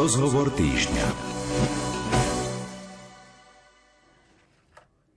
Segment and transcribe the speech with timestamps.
[0.00, 1.06] Rozhovor týždňa.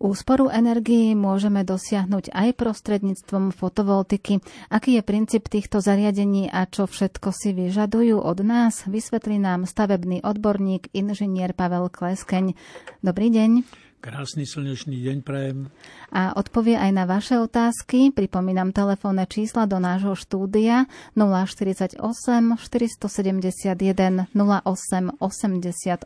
[0.04, 4.44] Úsporu energii môžeme dosiahnuť aj prostredníctvom fotovoltiky.
[4.68, 10.20] Aký je princíp týchto zariadení a čo všetko si vyžadujú od nás, vysvetlí nám stavebný
[10.20, 12.52] odborník inžinier Pavel Kleskeň.
[13.00, 13.64] Dobrý deň.
[14.04, 15.72] Krásny slnečný deň prajem.
[16.12, 18.12] A odpovie aj na vaše otázky.
[18.12, 26.04] Pripomínam telefónne čísla do nášho štúdia 048 471 08 88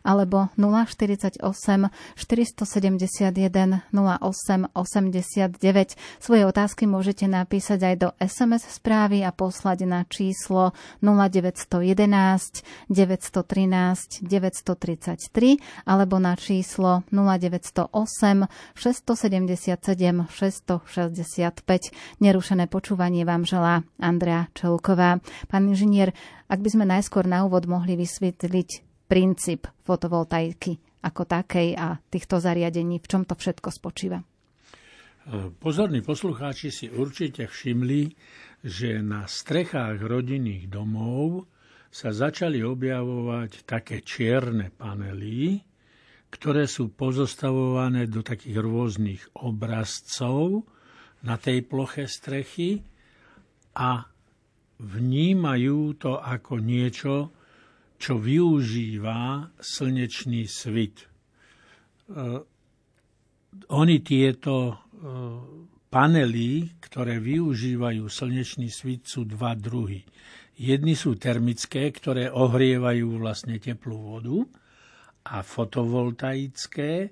[0.00, 1.92] alebo 048 471
[3.92, 6.24] 08 89.
[6.24, 10.72] Svoje otázky môžete napísať aj do SMS správy a poslať na číslo
[11.04, 22.22] 0911 913 933 alebo na číslo 0908 677 665.
[22.22, 25.18] Nerušené počúvanie vám želá Andrea Čelková.
[25.50, 26.14] Pán inžinier,
[26.46, 28.68] ak by sme najskôr na úvod mohli vysvetliť
[29.10, 34.22] princíp fotovoltaiky ako takej a týchto zariadení, v čom to všetko spočíva?
[35.56, 38.12] Pozorní poslucháči si určite všimli,
[38.60, 41.48] že na strechách rodinných domov
[41.88, 45.64] sa začali objavovať také čierne panely,
[46.34, 50.66] ktoré sú pozostavované do takých rôznych obrazcov
[51.22, 52.82] na tej ploche strechy
[53.78, 54.02] a
[54.82, 57.30] vnímajú to ako niečo,
[57.94, 61.06] čo využíva slnečný svit.
[62.10, 62.42] Uh,
[63.70, 64.76] oni tieto uh,
[65.86, 70.02] panely, ktoré využívajú slnečný svit, sú dva druhy.
[70.58, 74.63] Jedni sú termické, ktoré ohrievajú vlastne teplú vodu
[75.24, 77.10] a fotovoltaické,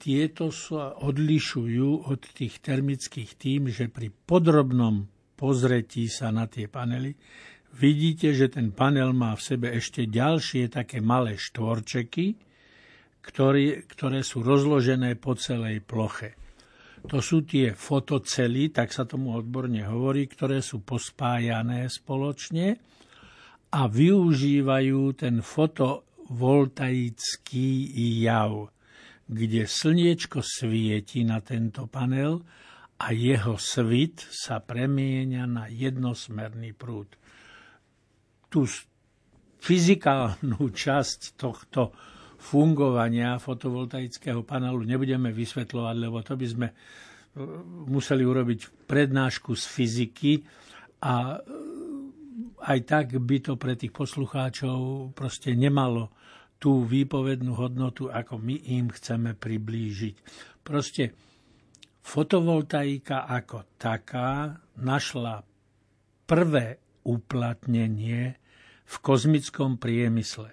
[0.00, 5.04] tieto sa odlišujú od tých termických tým, že pri podrobnom
[5.36, 7.12] pozretí sa na tie panely
[7.76, 12.34] vidíte, že ten panel má v sebe ešte ďalšie také malé štvorčeky,
[13.20, 16.34] ktoré, ktoré sú rozložené po celej ploche.
[17.08, 22.76] To sú tie fotocely, tak sa tomu odborne hovorí, ktoré sú pospájané spoločne
[23.72, 27.90] a využívajú ten foto voltaický
[28.22, 28.70] jav,
[29.26, 32.42] kde slniečko svieti na tento panel
[33.02, 37.10] a jeho svit sa premieňa na jednosmerný prúd.
[38.46, 38.66] Tú
[39.60, 41.90] fyzikálnu časť tohto
[42.40, 46.74] fungovania fotovoltaického panelu nebudeme vysvetľovať, lebo to by sme e,
[47.84, 50.32] museli urobiť prednášku z fyziky
[51.04, 51.36] a
[52.60, 56.12] aj tak by to pre tých poslucháčov proste nemalo
[56.60, 60.14] tú výpovednú hodnotu, ako my im chceme priblížiť.
[60.60, 61.16] Proste
[62.04, 65.40] fotovoltaika ako taká našla
[66.28, 66.78] prvé
[67.08, 68.36] uplatnenie
[68.84, 70.52] v kozmickom priemysle.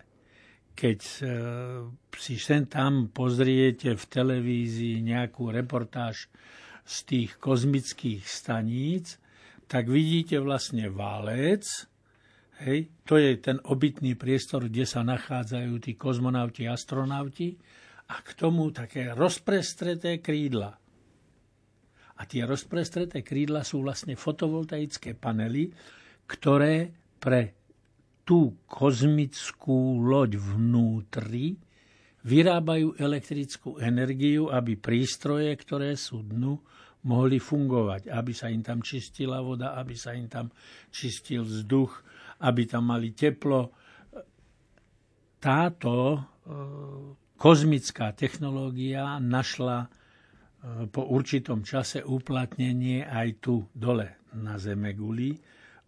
[0.77, 1.17] Keď e,
[2.15, 6.29] si sem tam pozriete v televízii nejakú reportáž
[6.87, 9.19] z tých kozmických staníc,
[9.67, 11.89] tak vidíte vlastne válec,
[12.63, 17.57] hej, to je ten obytný priestor, kde sa nachádzajú tí kozmonauti, astronauti
[18.09, 20.73] a k tomu také rozprestreté krídla.
[22.17, 25.69] A tie rozprestreté krídla sú vlastne fotovoltaické panely,
[26.25, 26.89] ktoré
[27.21, 27.53] pre
[28.27, 31.55] tú kozmickú loď vnútri
[32.27, 36.59] vyrábajú elektrickú energiu, aby prístroje, ktoré sú dnu,
[37.07, 40.51] mohli fungovať, aby sa im tam čistila voda, aby sa im tam
[40.91, 42.03] čistil vzduch,
[42.43, 43.73] aby tam mali teplo.
[45.37, 46.19] Táto e,
[47.37, 49.87] kozmická technológia našla e,
[50.89, 55.33] po určitom čase uplatnenie aj tu dole na Zeme guli,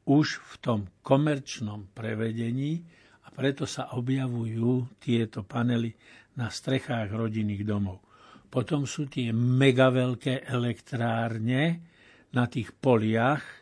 [0.10, 2.82] už v tom komerčnom prevedení
[3.26, 5.94] a preto sa objavujú tieto panely
[6.40, 8.02] na strechách rodinných domov.
[8.50, 11.86] Potom sú tie mega veľké elektrárne
[12.34, 13.59] na tých poliach,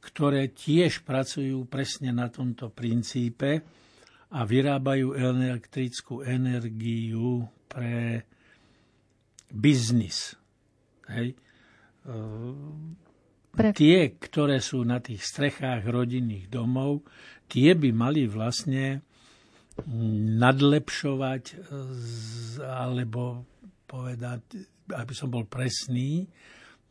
[0.00, 3.60] ktoré tiež pracujú presne na tomto princípe
[4.30, 8.24] a vyrábajú elektrickú energiu pre
[9.52, 10.34] biznis.
[11.10, 11.36] Hej.
[13.50, 13.68] Pre...
[13.74, 17.02] Tie, ktoré sú na tých strechách rodinných domov,
[17.50, 19.02] tie by mali vlastne
[20.38, 21.42] nadlepšovať
[22.62, 23.42] alebo
[23.90, 24.42] povedať,
[24.94, 26.30] aby som bol presný,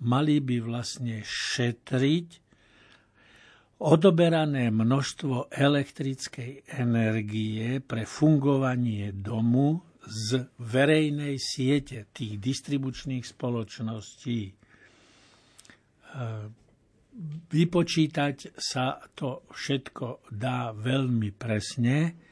[0.04, 2.49] mali by vlastne šetriť
[3.80, 14.42] odoberané množstvo elektrickej energie pre fungovanie domu z verejnej siete tých distribučných spoločností.
[14.48, 14.54] E,
[17.52, 22.28] vypočítať sa to všetko dá veľmi presne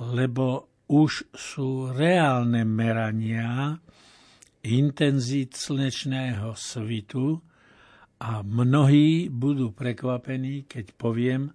[0.00, 3.78] lebo už sú reálne merania
[4.66, 7.38] intenzít slnečného svitu
[8.24, 11.52] a mnohí budú prekvapení, keď poviem,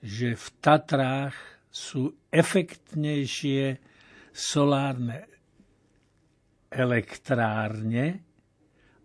[0.00, 1.36] že v Tatrách
[1.68, 3.76] sú efektnejšie
[4.32, 5.28] solárne
[6.72, 8.24] elektrárne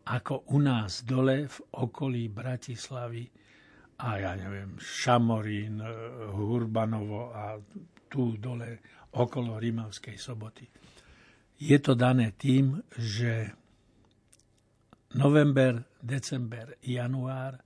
[0.03, 3.23] ako u nás dole v okolí Bratislavy
[4.03, 5.79] a ja neviem, Šamorín,
[6.35, 7.55] Hurbanovo a
[8.11, 8.83] tu dole
[9.15, 10.67] okolo Rímavskej soboty.
[11.63, 13.47] Je to dané tým, že
[15.15, 17.63] november, december, január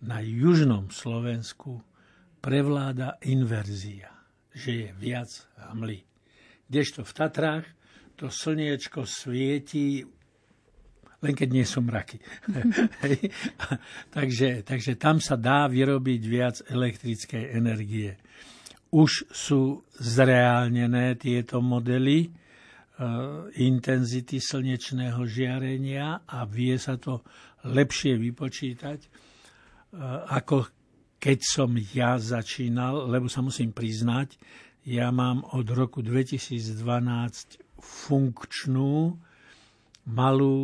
[0.00, 1.84] na južnom Slovensku
[2.40, 4.08] prevláda inverzia,
[4.56, 5.28] že je viac
[5.68, 6.04] hmly.
[6.68, 7.66] Kdežto v Tatrách
[8.16, 10.04] to slniečko svieti
[11.24, 12.20] len keď nie sú mraky.
[14.16, 18.20] takže, takže tam sa dá vyrobiť viac elektrickej energie.
[18.92, 22.28] Už sú zreálnené tieto modely
[23.58, 27.26] intenzity slnečného žiarenia a vie sa to
[27.66, 29.08] lepšie vypočítať, e,
[30.30, 30.70] ako
[31.18, 34.38] keď som ja začínal, lebo sa musím priznať,
[34.84, 36.76] ja mám od roku 2012
[37.80, 39.16] funkčnú
[40.04, 40.56] malú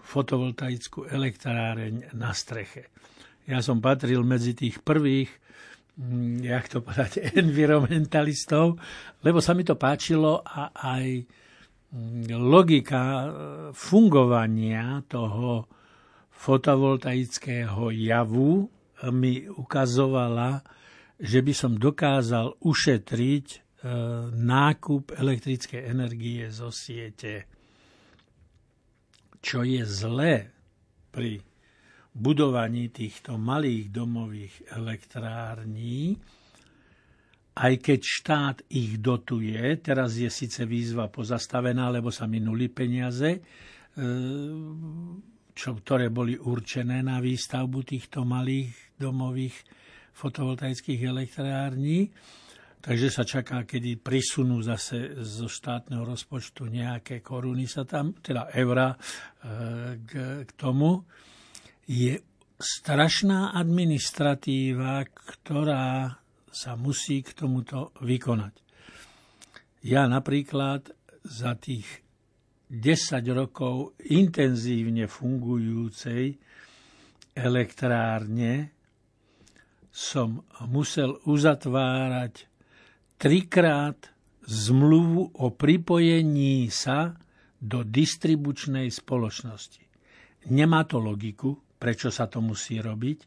[0.00, 2.88] fotovoltaickú elektráreň na streche.
[3.44, 5.28] Ja som patril medzi tých prvých,
[6.40, 8.80] jak to povedať, environmentalistov,
[9.20, 11.06] lebo sa mi to páčilo a aj
[11.92, 13.26] mm, logika e,
[13.76, 15.68] fungovania toho
[16.40, 18.64] fotovoltaického javu
[19.12, 20.64] mi ukazovala,
[21.20, 23.58] že by som dokázal ušetriť e,
[24.40, 27.44] nákup elektrickej energie zo siete.
[29.40, 30.48] Čo je zlé
[31.12, 31.49] pri
[32.10, 36.18] budovaní týchto malých domových elektrární,
[37.60, 43.40] aj keď štát ich dotuje, teraz je síce výzva pozastavená, lebo sa minuli peniaze, e,
[45.50, 49.56] čo, ktoré boli určené na výstavbu týchto malých domových
[50.14, 52.10] fotovoltaických elektrární,
[52.80, 58.88] Takže sa čaká, kedy prisunú zase zo štátneho rozpočtu nejaké koruny sa tam, teda eura
[58.88, 58.98] e,
[60.00, 60.12] k,
[60.48, 61.04] k tomu.
[61.90, 62.22] Je
[62.54, 68.54] strašná administratíva, ktorá sa musí k tomuto vykonať.
[69.82, 70.94] Ja napríklad
[71.26, 71.88] za tých
[72.70, 76.38] 10 rokov intenzívne fungujúcej
[77.34, 78.70] elektrárne
[79.90, 82.46] som musel uzatvárať
[83.18, 83.98] trikrát
[84.46, 87.18] zmluvu o pripojení sa
[87.58, 89.82] do distribučnej spoločnosti.
[90.54, 93.18] Nemá to logiku, prečo sa to musí robiť,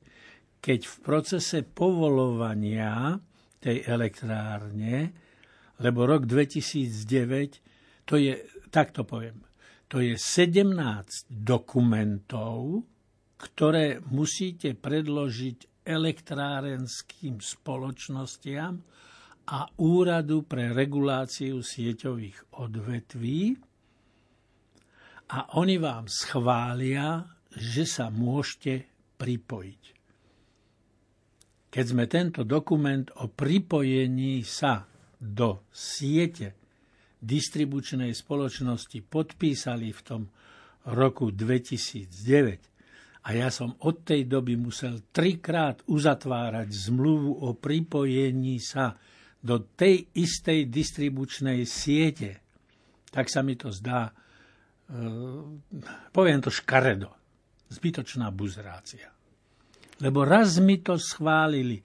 [0.62, 3.18] keď v procese povolovania
[3.58, 5.12] tej elektrárne,
[5.82, 8.38] lebo rok 2009, to je,
[8.70, 9.42] tak to poviem,
[9.90, 10.70] to je 17
[11.28, 12.86] dokumentov,
[13.42, 18.80] ktoré musíte predložiť elektrárenským spoločnostiam,
[19.44, 23.60] a Úradu pre reguláciu sieťových odvetví
[25.36, 27.28] a oni vám schvália,
[27.58, 29.84] že sa môžete pripojiť.
[31.74, 34.86] Keď sme tento dokument o pripojení sa
[35.18, 36.54] do siete
[37.24, 40.22] distribučnej spoločnosti podpísali v tom
[40.92, 49.00] roku 2009 a ja som od tej doby musel trikrát uzatvárať zmluvu o pripojení sa
[49.40, 52.44] do tej istej distribučnej siete,
[53.08, 54.14] tak sa mi to zdá, e,
[56.12, 57.23] poviem to škaredo,
[57.74, 59.10] zbytočná buzrácia.
[59.98, 61.82] Lebo raz mi to schválili.
[61.82, 61.84] E,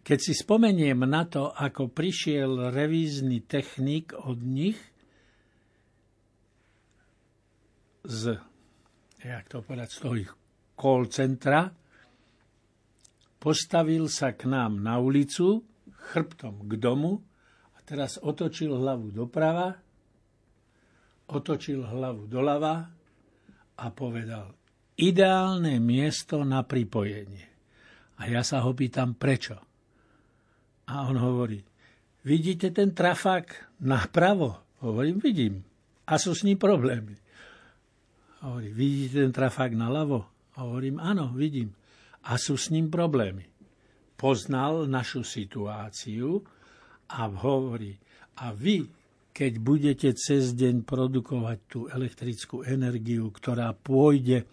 [0.00, 4.76] keď si spomeniem na to, ako prišiel revízny technik od nich
[8.04, 8.36] z,
[9.24, 10.32] jak to povedať, z toho ich
[10.76, 11.72] call centra,
[13.40, 15.64] postavil sa k nám na ulicu,
[16.12, 17.24] chrbtom k domu
[17.72, 19.72] a teraz otočil hlavu doprava,
[21.32, 22.74] otočil hlavu doľava
[23.80, 24.52] a povedal
[24.98, 27.46] ideálne miesto na pripojenie.
[28.20, 29.58] A ja sa ho pýtam, prečo?
[30.86, 31.64] A on hovorí,
[32.22, 34.62] vidíte ten trafák napravo?
[34.84, 35.64] Hovorím, vidím.
[36.04, 37.16] A sú s ním problémy.
[38.44, 40.28] Hovorí, vidíte ten trafák naľavo?
[40.60, 41.74] Hovorím, áno, vidím.
[42.28, 43.54] A sú s ním problémy
[44.14, 46.40] poznal našu situáciu
[47.10, 47.98] a hovorí,
[48.40, 48.88] a vy,
[49.34, 54.46] keď budete cez deň produkovať tú elektrickú energiu, ktorá pôjde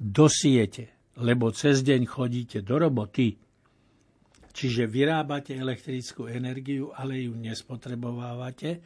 [0.00, 3.36] do siete, lebo cez deň chodíte do roboty
[4.50, 8.82] Čiže vyrábate elektrickú energiu, ale ju nespotrebovávate,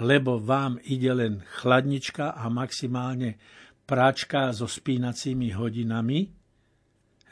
[0.00, 3.36] lebo vám ide len chladnička a maximálne
[3.84, 6.30] práčka so spínacími hodinami,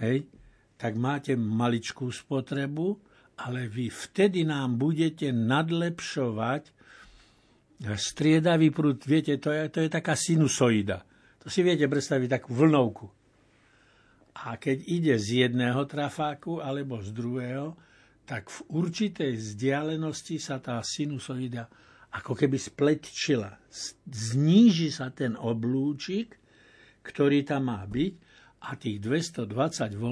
[0.03, 0.27] hej,
[0.75, 2.99] tak máte maličkú spotrebu,
[3.39, 6.75] ale vy vtedy nám budete nadlepšovať
[7.95, 9.07] striedavý prúd.
[9.07, 11.07] Viete, to je, to je taká sinusoida.
[11.39, 13.18] To si viete predstaviť takú vlnovku.
[14.47, 17.75] A keď ide z jedného trafáku alebo z druhého,
[18.23, 21.67] tak v určitej vzdialenosti sa tá sinusoida
[22.13, 23.57] ako keby spletčila.
[24.07, 26.39] Zníži sa ten oblúčik
[27.09, 28.13] ktorý tam má byť
[28.69, 30.05] a tých 220 V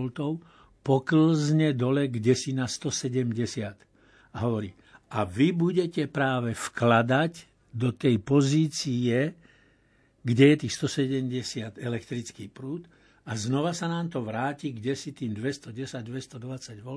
[0.81, 4.33] poklzne dole kde si na 170.
[4.33, 4.73] A hovorí,
[5.13, 7.33] a vy budete práve vkladať
[7.77, 9.37] do tej pozície,
[10.27, 12.89] kde je tých 170 elektrický prúd
[13.27, 16.89] a znova sa nám to vráti, kde si tým 210-220 V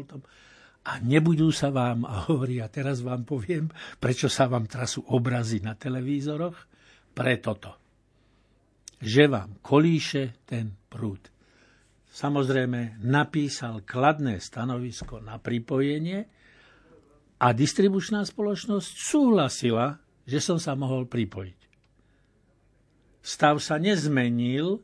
[0.80, 3.68] a nebudú sa vám, a hovorí, a teraz vám poviem,
[4.00, 6.56] prečo sa vám trasú obrazy na televízoroch,
[7.12, 7.80] pre toto
[9.00, 11.32] že vám kolíše ten prúd.
[12.10, 16.28] Samozrejme, napísal kladné stanovisko na pripojenie
[17.40, 19.96] a distribučná spoločnosť súhlasila,
[20.28, 21.60] že som sa mohol pripojiť.
[23.24, 24.84] Stav sa nezmenil,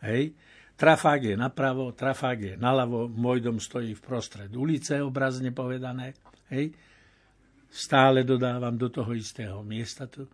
[0.00, 0.32] hej,
[0.80, 6.16] trafák je napravo, trafák je naľavo, môj dom stojí v prostred ulice, obrazne povedané,
[6.48, 6.72] hej,
[7.68, 10.24] stále dodávam do toho istého miesta tu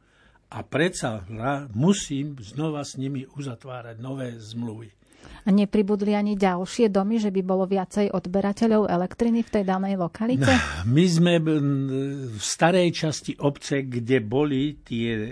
[0.47, 1.27] a predsa
[1.75, 4.95] musím znova s nimi uzatvárať nové zmluvy.
[5.47, 10.51] A nepribudli ani ďalšie domy, že by bolo viacej odberateľov elektriny v tej danej lokalite?
[10.87, 15.31] My sme v starej časti obce, kde boli tie, e,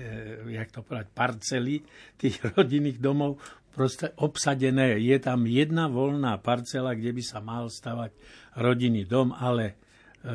[0.55, 1.83] jak to povedať, parcely
[2.15, 3.39] tých rodinných domov,
[3.75, 4.97] proste obsadené.
[5.03, 8.15] Je tam jedna voľná parcela, kde by sa mal stavať
[8.55, 9.85] rodinný dom, ale
[10.25, 10.33] E,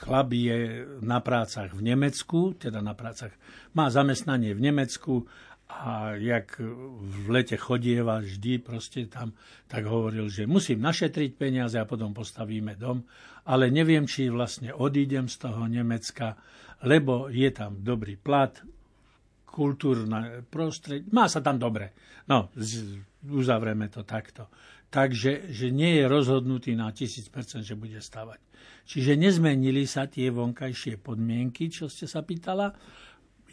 [0.00, 3.36] chlap je na prácach v Nemecku, teda na prácach,
[3.76, 5.28] má zamestnanie v Nemecku
[5.68, 6.56] a jak
[7.04, 9.36] v lete chodieva vždy proste tam,
[9.68, 13.04] tak hovoril, že musím našetriť peniaze a potom postavíme dom,
[13.44, 16.40] ale neviem, či vlastne odídem z toho Nemecka,
[16.80, 18.56] lebo je tam dobrý plat,
[19.54, 21.94] kultúrne prostredie, má sa tam dobre.
[22.26, 22.50] No,
[23.30, 24.50] uzavrieme to takto.
[24.90, 28.42] Takže že nie je rozhodnutý na 1000%, že bude stavať.
[28.84, 32.74] Čiže nezmenili sa tie vonkajšie podmienky, čo ste sa pýtala.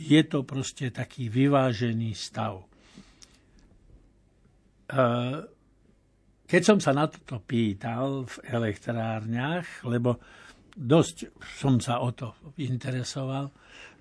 [0.02, 2.62] Je to proste taký vyvážený stav.
[2.62, 2.66] E,
[6.46, 10.18] keď som sa na toto pýtal v elektrárniach, lebo
[10.76, 13.52] dosť som sa o to interesoval,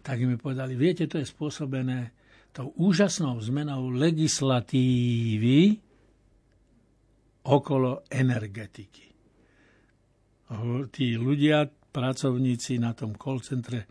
[0.01, 2.13] tak mi povedali, viete, to je spôsobené
[2.51, 5.79] tou úžasnou zmenou legislatívy
[7.47, 9.11] okolo energetiky
[10.91, 13.87] tí ľudia, pracovníci na tom call centre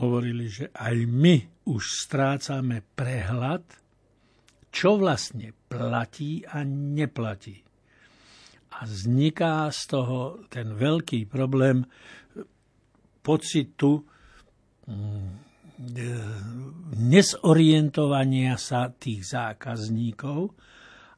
[0.00, 1.36] hovorili, že aj my
[1.68, 3.64] už strácame prehľad,
[4.72, 7.60] čo vlastne platí a neplatí.
[8.80, 10.18] A vzniká z toho
[10.48, 11.84] ten veľký problém
[13.20, 14.08] pocitu
[17.00, 20.52] nesorientovania sa tých zákazníkov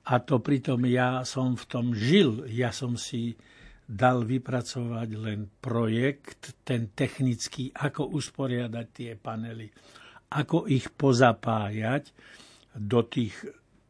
[0.06, 2.46] a to pritom ja som v tom žil.
[2.50, 3.34] Ja som si
[3.86, 9.68] dal vypracovať len projekt, ten technický, ako usporiadať tie panely,
[10.32, 12.08] ako ich pozapájať
[12.72, 13.36] do tých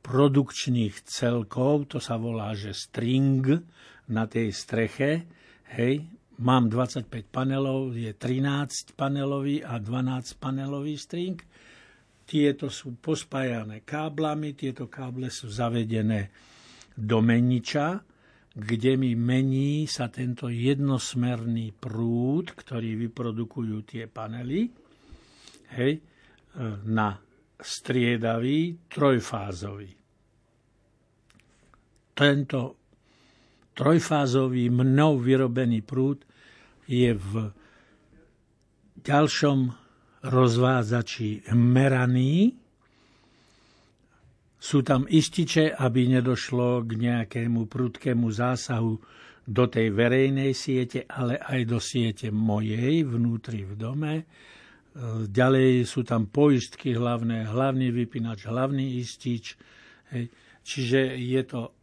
[0.02, 3.46] produkčných celkov, to sa volá, že string
[4.10, 5.10] na tej streche,
[5.78, 6.02] hej,
[6.42, 11.38] mám 25 panelov, je 13 panelový a 12 panelový string.
[12.26, 16.34] Tieto sú pospájané káblami, tieto káble sú zavedené
[16.98, 18.02] do meniča
[18.52, 24.68] kde mi mení sa tento jednosmerný prúd, ktorý vyprodukujú tie panely,
[25.72, 25.92] hej,
[26.84, 27.16] na
[27.56, 29.90] striedavý trojfázový.
[32.12, 32.60] Tento
[33.72, 36.28] trojfázový mnou vyrobený prúd
[36.92, 37.32] je v
[39.00, 39.72] ďalšom
[40.22, 42.54] rozvádzači meraný,
[44.62, 48.94] sú tam ističe, aby nedošlo k nejakému prudkému zásahu
[49.42, 54.14] do tej verejnej siete, ale aj do siete mojej vnútri v dome.
[54.22, 54.24] E,
[55.26, 59.58] ďalej sú tam poistky hlavné, hlavný vypínač, hlavný istič.
[60.62, 61.74] Čiže je to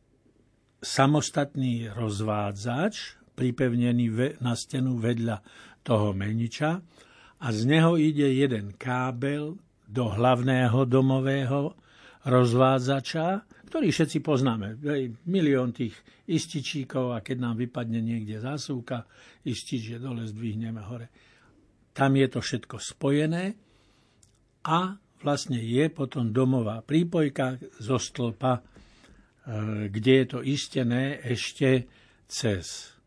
[0.79, 5.39] samostatný rozvádzač, pripevnený na stenu vedľa
[5.79, 6.83] toho meniča
[7.39, 9.55] a z neho ide jeden kábel
[9.87, 11.73] do hlavného domového
[12.27, 14.75] rozvádzača, ktorý všetci poznáme.
[15.31, 15.95] Milión tých
[16.27, 19.07] ističíkov a keď nám vypadne niekde zásuvka,
[19.47, 21.07] istič je dole, zdvihneme hore.
[21.95, 23.55] Tam je to všetko spojené
[24.67, 28.61] a vlastne je potom domová prípojka zo stĺpa, e,
[29.89, 31.87] kde je to istené ešte
[32.29, 32.98] cez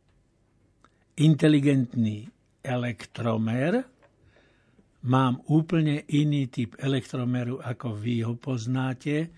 [1.19, 2.31] inteligentný
[2.63, 3.83] elektromer.
[5.03, 9.35] Mám úplne iný typ elektromeru, ako vy ho poznáte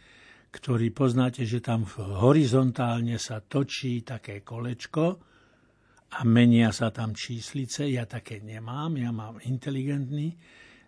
[0.55, 5.19] ktorý poznáte, že tam horizontálne sa točí také kolečko
[6.15, 7.91] a menia sa tam číslice.
[7.91, 10.31] Ja také nemám, ja mám inteligentný.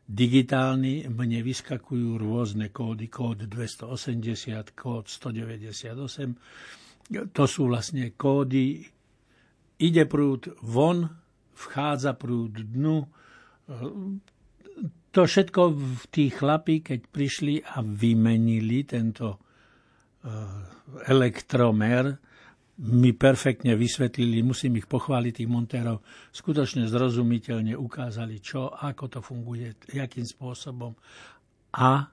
[0.06, 7.34] Digitálny, mne vyskakujú rôzne kódy, kód 280, kód 198.
[7.34, 8.86] To sú vlastne kódy,
[9.80, 11.08] ide prúd von,
[11.56, 13.06] vchádza prúd dnu.
[15.10, 19.46] To všetko v tých chlapí, keď prišli a vymenili tento
[20.26, 20.32] Eh,
[21.06, 22.18] elektromer
[22.76, 26.02] mi perfektne vysvetlili, musím ich pochváliť, tých montérov,
[26.34, 30.92] skutočne zrozumiteľne ukázali, čo, ako to funguje, akým spôsobom.
[31.78, 32.10] A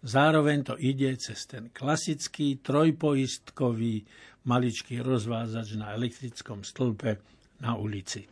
[0.00, 4.02] zároveň to ide cez ten klasický trojpoistkový
[4.44, 7.18] maličký rozvázač na elektrickom stĺpe
[7.64, 8.28] na ulici.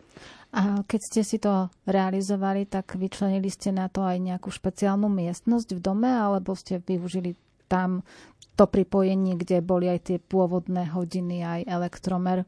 [0.53, 5.69] A keď ste si to realizovali, tak vyčlenili ste na to aj nejakú špeciálnu miestnosť
[5.73, 7.33] v dome, alebo ste využili
[7.73, 8.05] tam
[8.53, 12.45] to pripojenie, kde boli aj tie pôvodné hodiny, aj elektromer?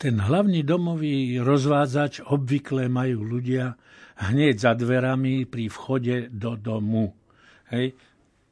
[0.00, 3.76] Ten hlavný domový rozvádzač obvykle majú ľudia
[4.32, 7.12] hneď za dverami pri vchode do domu.
[7.68, 7.92] Hej.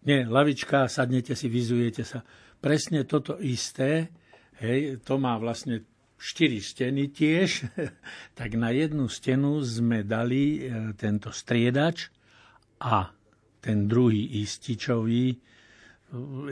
[0.05, 2.21] Nie, lavička, sadnete si, vyzujete sa.
[2.62, 4.14] Presne toto isté,
[4.62, 5.83] hej, to má vlastne
[6.14, 7.66] štyri steny tiež,
[8.38, 12.07] tak na jednu stenu sme dali e, tento striedač
[12.78, 13.11] a
[13.59, 15.35] ten druhý ističový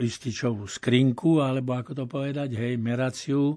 [0.01, 3.53] ističovú skrinku, alebo ako to povedať, hej, meraciu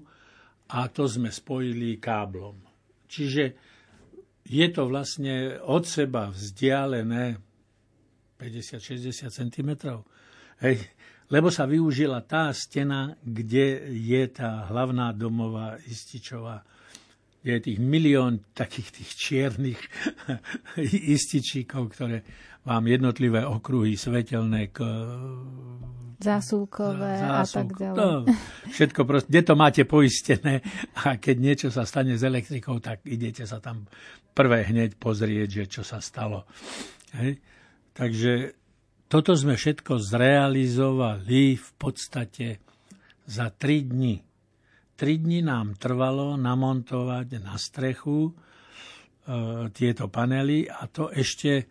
[0.69, 2.61] a to sme spojili káblom.
[3.09, 3.43] Čiže
[4.45, 7.41] je to vlastne od seba vzdialené
[8.37, 9.69] 50-60 cm.
[10.61, 10.77] Hej,
[11.29, 16.61] lebo sa využila tá stena, kde je tá hlavná domová ističová
[17.45, 19.81] je tých milión takých tých čiernych
[21.13, 22.25] ističíkov, ktoré
[22.65, 24.81] vám jednotlivé okruhy svetelné k
[26.17, 27.97] zásuvkové a tak ďalej.
[28.01, 28.25] No,
[28.73, 30.65] všetko proste, kde to máte poistené
[31.05, 33.85] a keď niečo sa stane s elektrikou, tak idete sa tam
[34.33, 36.49] prvé hneď pozrieť, že čo sa stalo.
[37.13, 37.37] Hej.
[37.93, 38.57] Takže
[39.05, 42.47] toto sme všetko zrealizovali v podstate
[43.25, 44.15] za 3 dní.
[44.97, 48.31] 3 dní nám trvalo namontovať na strechu e,
[49.75, 51.67] tieto panely a to ešte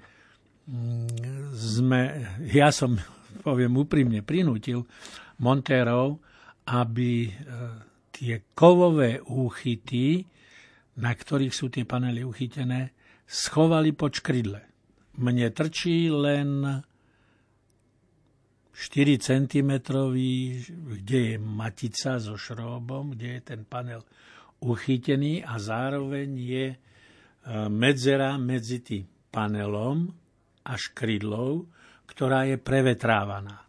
[0.68, 2.00] mm, sme,
[2.58, 2.94] ja som,
[3.46, 4.86] poviem úprimne, prinútil
[5.42, 6.22] montérov,
[6.70, 7.32] aby e,
[8.14, 10.22] tie kovové úchyty,
[11.02, 12.94] na ktorých sú tie panely uchytené,
[13.26, 14.62] schovali pod škrydle.
[15.18, 16.62] Mne trčí len
[18.74, 19.72] 4 cm,
[20.98, 24.02] kde je matica so šróbom, kde je ten panel
[24.66, 26.76] uchytený a zároveň je e,
[27.70, 30.10] medzera medzi tým panelom
[30.66, 31.70] a škrydlou,
[32.10, 33.62] ktorá je prevetrávaná.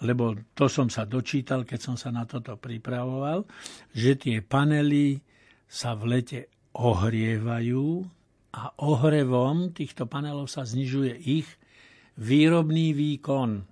[0.00, 3.44] Lebo to som sa dočítal, keď som sa na toto pripravoval,
[3.92, 5.20] že tie panely
[5.68, 6.40] sa v lete
[6.72, 7.84] ohrievajú
[8.56, 11.46] a ohrevom týchto panelov sa znižuje ich
[12.16, 13.69] výrobný výkon.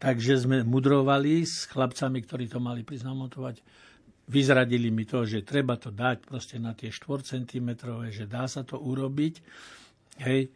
[0.00, 3.60] Takže sme mudrovali s chlapcami, ktorí to mali priznamotovať.
[4.32, 7.68] Vyzradili mi to, že treba to dať proste na tie 4 cm,
[8.08, 9.34] že dá sa to urobiť.
[10.24, 10.48] Hej.
[10.48, 10.50] E,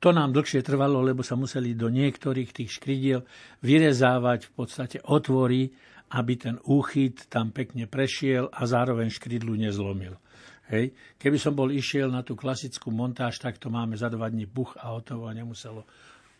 [0.00, 3.28] to nám dlhšie trvalo, lebo sa museli do niektorých tých škridiel
[3.60, 5.68] vyrezávať v podstate otvory,
[6.16, 10.16] aby ten úchyt tam pekne prešiel a zároveň škridlu nezlomil.
[10.72, 10.96] Hej.
[11.20, 14.72] Keby som bol išiel na tú klasickú montáž, tak to máme za dva dní buch
[14.80, 15.84] a hotovo a nemuselo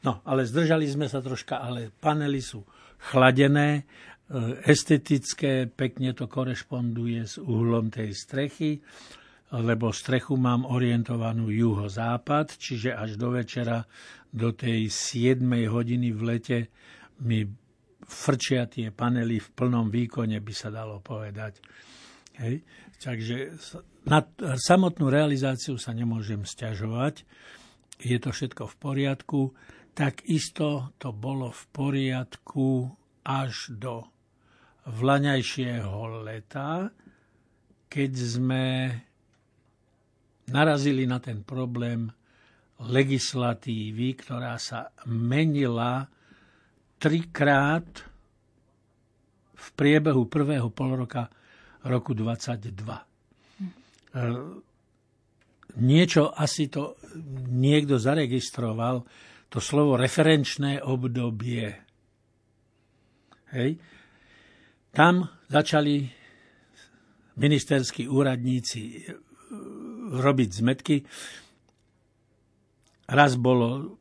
[0.02, 2.66] No, ale zdržali sme sa troška, ale panely sú
[3.10, 3.82] chladené, e,
[4.66, 8.82] estetické, pekne to korešponduje s uhlom tej strechy,
[9.52, 13.84] lebo strechu mám orientovanú juho-západ, čiže až do večera,
[14.32, 16.58] do tej 7 hodiny v lete
[17.22, 17.44] mi
[18.02, 21.60] frčia tie panely v plnom výkone, by sa dalo povedať.
[22.40, 22.64] Hej.
[22.96, 23.36] Takže
[24.08, 24.24] na
[24.56, 27.28] samotnú realizáciu sa nemôžem stiažovať.
[28.02, 29.40] Je to všetko v poriadku
[29.92, 32.88] tak isto to bolo v poriadku
[33.22, 34.08] až do
[34.88, 36.90] vlaňajšieho leta,
[37.86, 38.64] keď sme
[40.48, 42.10] narazili na ten problém
[42.82, 46.10] legislatívy, ktorá sa menila
[46.98, 47.86] trikrát
[49.54, 51.30] v priebehu prvého polroka
[51.86, 54.18] roku 22.
[55.78, 56.98] Niečo asi to
[57.54, 59.06] niekto zaregistroval,
[59.52, 61.68] to slovo referenčné obdobie.
[63.52, 63.76] Hej.
[64.88, 66.08] Tam začali
[67.36, 69.04] ministerskí úradníci
[70.16, 70.96] robiť zmetky.
[73.12, 74.00] Raz bolo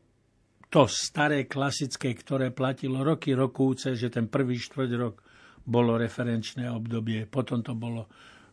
[0.71, 5.19] to staré klasické, ktoré platilo roky rokúce, že ten prvý štvrť rok
[5.67, 8.07] bolo referenčné obdobie, potom to bolo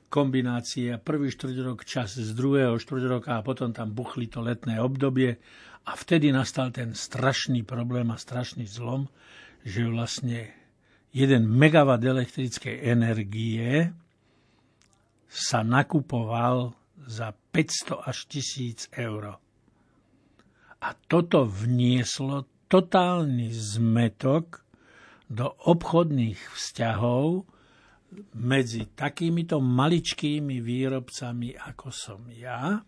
[0.08, 4.80] kombinácia, prvý štvrť rok čas z druhého štvrť roka a potom tam buchli to letné
[4.80, 5.36] obdobie
[5.88, 9.08] a vtedy nastal ten strašný problém a strašný zlom,
[9.64, 10.52] že vlastne
[11.12, 13.92] jeden megawatt elektrickej energie
[15.28, 16.72] sa nakupoval
[17.08, 19.40] za 500 až 1000 eur.
[20.78, 24.64] A toto vnieslo totálny zmetok
[25.28, 27.44] do obchodných vzťahov
[28.36, 32.80] medzi takýmito maličkými výrobcami, ako som ja,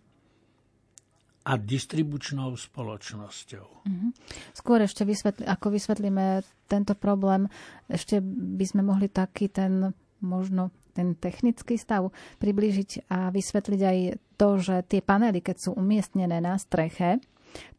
[1.40, 3.68] a distribučnou spoločnosťou.
[3.88, 4.11] Mm-hmm.
[4.52, 7.48] Skôr ešte, vysvetli, ako vysvetlíme tento problém,
[7.88, 12.11] ešte by sme mohli taký ten možno ten technický stav
[12.42, 13.98] priblížiť a vysvetliť aj
[14.37, 17.22] to, že tie panely, keď sú umiestnené na streche,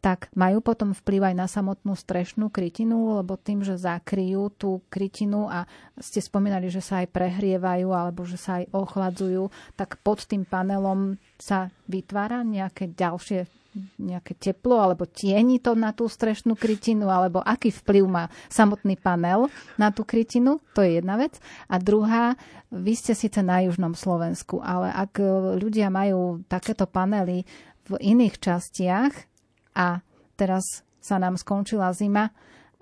[0.01, 5.45] tak majú potom vplyv aj na samotnú strešnú krytinu, lebo tým, že zakryjú tú krytinu
[5.47, 5.69] a
[6.01, 11.21] ste spomínali, že sa aj prehrievajú alebo že sa aj ochladzujú, tak pod tým panelom
[11.37, 13.61] sa vytvára nejaké ďalšie
[13.95, 19.47] nejaké teplo alebo tieni to na tú strešnú krytinu alebo aký vplyv má samotný panel
[19.79, 21.39] na tú krytinu, to je jedna vec.
[21.71, 22.35] A druhá,
[22.67, 25.23] vy ste síce na južnom Slovensku, ale ak
[25.59, 27.47] ľudia majú takéto panely
[27.87, 29.30] v iných častiach,
[29.75, 30.03] a
[30.35, 32.29] teraz sa nám skončila zima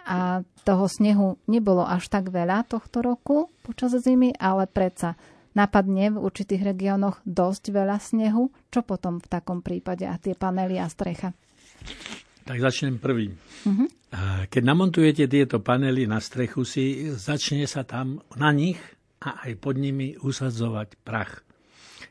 [0.04, 5.14] a toho snehu nebolo až tak veľa tohto roku počas zimy, ale predsa
[5.54, 8.50] napadne v určitých regiónoch dosť veľa snehu.
[8.72, 11.36] Čo potom v takom prípade a tie panely a strecha?
[12.46, 13.38] Tak začnem prvým.
[13.66, 13.88] Uh-huh.
[14.50, 18.80] Keď namontujete tieto panely na strechu si, začne sa tam na nich
[19.22, 21.46] a aj pod nimi usadzovať prach.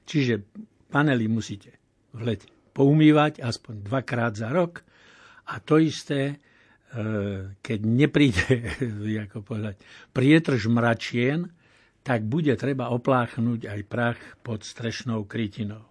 [0.07, 0.45] Čiže
[0.93, 1.75] panely musíte
[2.15, 4.87] v lete poumývať aspoň dvakrát za rok.
[5.51, 6.39] A to isté,
[6.95, 8.55] e, keď nepríde,
[9.27, 9.83] ako povedať,
[10.15, 11.51] prietrž mračien,
[12.07, 15.91] tak bude treba opláchnuť aj prach pod strešnou krytinou.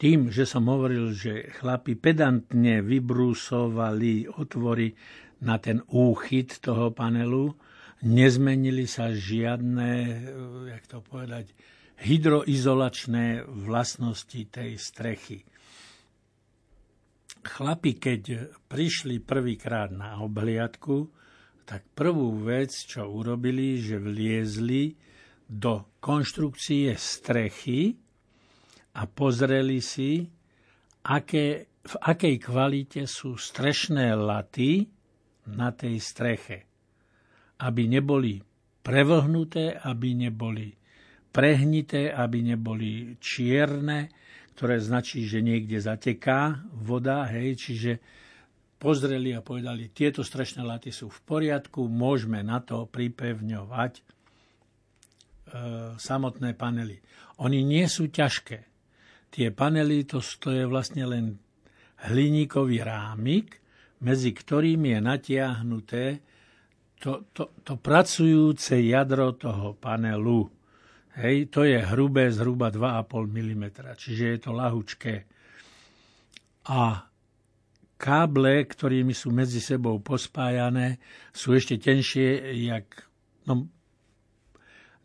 [0.00, 4.90] Tým, že som hovoril, že chlapi pedantne vybrúsovali otvory
[5.44, 7.52] na ten úchyt toho panelu,
[8.00, 10.16] nezmenili sa žiadne, e,
[10.72, 11.52] jak to povedať,
[12.00, 15.44] hydroizolačné vlastnosti tej strechy
[17.46, 18.22] chlapi, keď
[18.66, 21.12] prišli prvýkrát na obhliadku,
[21.64, 24.92] tak prvú vec, čo urobili, že vliezli
[25.48, 27.96] do konštrukcie strechy
[28.96, 30.24] a pozreli si,
[31.08, 34.88] aké, v akej kvalite sú strešné laty
[35.52, 36.58] na tej streche.
[37.60, 38.40] Aby neboli
[38.84, 40.68] prevlhnuté, aby neboli
[41.34, 44.12] prehnité, aby neboli čierne,
[44.54, 47.92] ktoré značí, že niekde zateká voda, hej, čiže
[48.78, 54.02] pozreli a povedali, tieto strešné laty sú v poriadku, môžeme na to pripevňovať e,
[55.98, 57.02] samotné panely.
[57.42, 58.58] Oni nie sú ťažké.
[59.34, 61.24] Tie panely to, to je vlastne len
[62.06, 63.58] hliníkový rámik,
[64.04, 66.04] medzi ktorým je natiahnuté
[67.00, 70.48] to, to, to pracujúce jadro toho panelu.
[71.14, 75.14] Hej, to je hrubé, zhruba 2,5 mm, čiže je to lahučké.
[76.66, 77.06] A
[77.94, 80.98] káble, ktorými sú medzi sebou pospájané,
[81.30, 83.06] sú ešte tenšie, jak
[83.46, 83.70] no,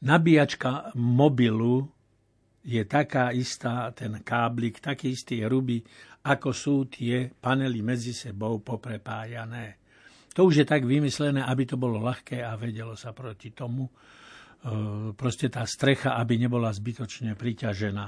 [0.02, 1.86] nabíjačka mobilu
[2.66, 5.86] je taká istá, ten káblik, taký istý hrubý,
[6.26, 9.78] ako sú tie panely medzi sebou poprepájané.
[10.34, 13.86] To už je tak vymyslené, aby to bolo ľahké a vedelo sa proti tomu
[15.16, 18.08] proste tá strecha, aby nebola zbytočne priťažená.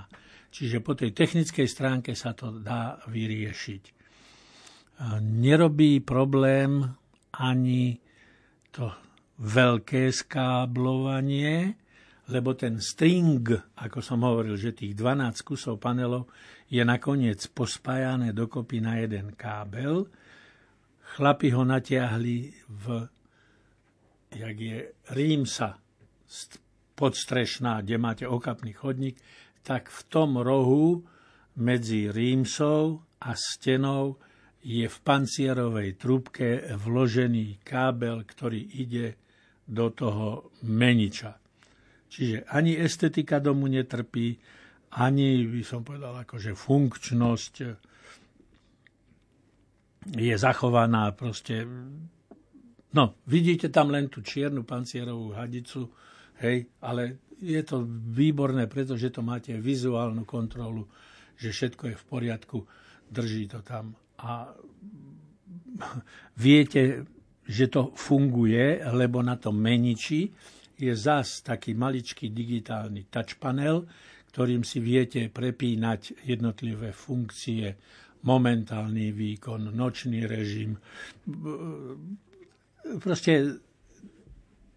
[0.51, 3.83] Čiže po tej technickej stránke sa to dá vyriešiť.
[3.87, 3.93] E,
[5.23, 6.83] nerobí problém
[7.39, 7.95] ani
[8.67, 8.91] to
[9.39, 11.79] veľké skáblovanie,
[12.27, 13.47] lebo ten string,
[13.79, 16.27] ako som hovoril, že tých 12 kusov panelov
[16.67, 20.07] je nakoniec pospájané dokopy na jeden kábel.
[21.15, 22.35] Chlapi ho natiahli
[22.67, 22.83] v,
[24.35, 24.77] jak je,
[25.15, 25.79] rímsa,
[26.95, 29.17] podstrešná, kde máte okapný chodník,
[29.61, 31.05] tak v tom rohu
[31.57, 34.17] medzi rímsou a stenou
[34.61, 39.17] je v pancierovej trúbke vložený kábel, ktorý ide
[39.65, 41.37] do toho meniča.
[42.11, 44.37] Čiže ani estetika domu netrpí,
[44.99, 47.53] ani by som povedal akože funkčnosť
[50.11, 51.63] je zachovaná proste.
[52.91, 55.87] No, vidíte tam len tú čiernu pancierovú hadicu,
[56.41, 60.85] hej, ale je to výborné, pretože to máte vizuálnu kontrolu,
[61.37, 62.57] že všetko je v poriadku,
[63.09, 64.53] drží to tam a
[66.45, 67.05] viete,
[67.45, 70.29] že to funguje, lebo na tom meniči
[70.77, 73.85] je zas taký maličký digitálny touch panel,
[74.31, 77.75] ktorým si viete prepínať jednotlivé funkcie,
[78.21, 80.77] momentálny výkon, nočný režim.
[83.01, 83.61] Proste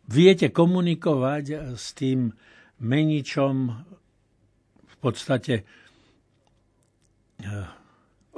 [0.09, 2.33] viete komunikovať s tým
[2.81, 3.55] meničom
[4.85, 5.65] v podstate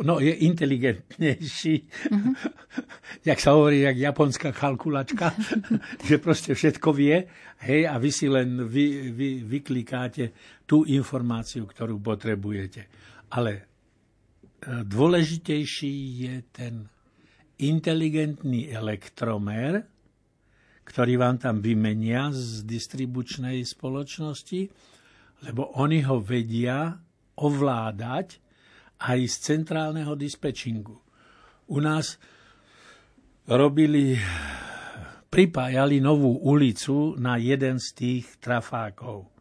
[0.03, 1.75] no, je inteligentnejší,
[2.11, 2.35] uh-huh.
[3.29, 5.33] jak sa hovorí, jak japonská kalkulačka,
[6.09, 7.25] že proste všetko vie,
[7.65, 10.37] hej, a vy si len vy, vy, vyklikáte
[10.69, 12.91] tú informáciu, ktorú potrebujete.
[13.33, 13.63] Ale e,
[14.85, 16.75] dôležitejší je ten
[17.57, 19.96] inteligentný elektromer,
[20.87, 24.70] ktorý vám tam vymenia z distribučnej spoločnosti,
[25.44, 26.94] lebo oni ho vedia
[27.37, 28.40] ovládať
[29.03, 30.96] aj z centrálneho dispečingu.
[31.68, 32.16] U nás
[33.51, 34.16] robili,
[35.29, 39.36] pripájali novú ulicu na jeden z tých trafákov.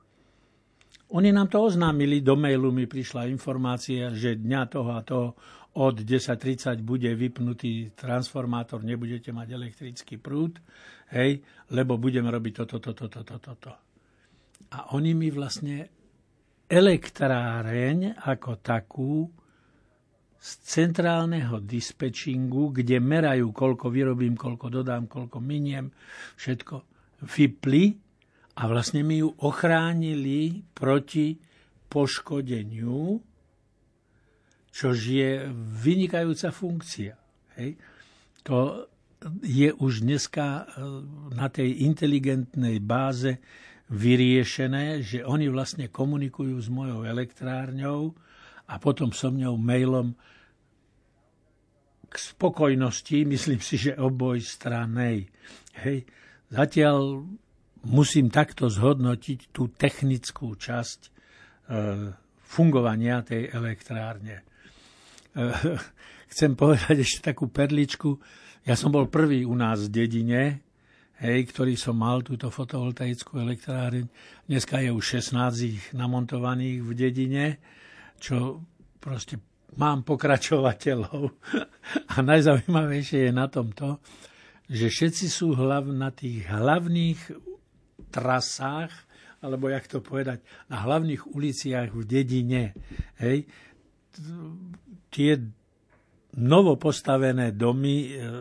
[1.13, 5.37] Oni nám to oznámili, do mailu mi prišla informácia, že dňa toho a toho
[5.75, 10.57] od 10.30 bude vypnutý transformátor, nebudete mať elektrický prúd,
[11.11, 11.43] hej,
[11.75, 13.71] lebo budeme robiť toto, toto, toto, toto.
[14.71, 15.85] A oni mi vlastne
[16.65, 19.29] elektráreň ako takú
[20.39, 25.89] z centrálneho dispečingu, kde merajú, koľko vyrobím, koľko dodám, koľko miniem,
[26.37, 26.75] všetko
[27.25, 28.04] vypli
[28.55, 31.35] a vlastne mi ju ochránili proti
[31.91, 33.19] poškodeniu,
[34.71, 35.47] čož je
[35.83, 37.15] vynikajúca funkcia.
[37.59, 37.79] Hej.
[38.47, 38.87] To
[39.43, 40.63] je už dneska e,
[41.35, 43.39] na tej inteligentnej báze
[43.91, 48.15] vyriešené, že oni vlastne komunikujú s mojou elektrárňou
[48.65, 50.15] a potom so mňou mailom
[52.07, 55.27] k spokojnosti, myslím si, že oboj stranej.
[55.83, 56.07] Hej.
[56.51, 57.25] Zatiaľ
[57.85, 61.09] musím takto zhodnotiť tú technickú časť e,
[62.41, 64.41] fungovania tej elektrárne.
[64.41, 64.43] E,
[66.33, 68.17] chcem povedať ešte takú perličku.
[68.65, 70.65] Ja som bol prvý u nás v dedine,
[71.21, 74.09] hej, ktorý som mal túto fotovoltaickú elektráreň.
[74.49, 77.45] Dneska je už 16 ich namontovaných v dedine,
[78.17, 78.65] čo
[78.97, 79.37] proste
[79.77, 81.29] mám pokračovateľov.
[82.13, 84.01] A najzaujímavejšie je na tom to,
[84.65, 87.53] že všetci sú hlav, na tých hlavných
[88.11, 88.91] trasách,
[89.45, 90.41] alebo jak to povedať,
[90.71, 92.73] na hlavných uliciach v dedine.
[93.21, 93.45] Hej,
[95.13, 95.31] tie
[96.41, 98.33] novo postavené domy, e,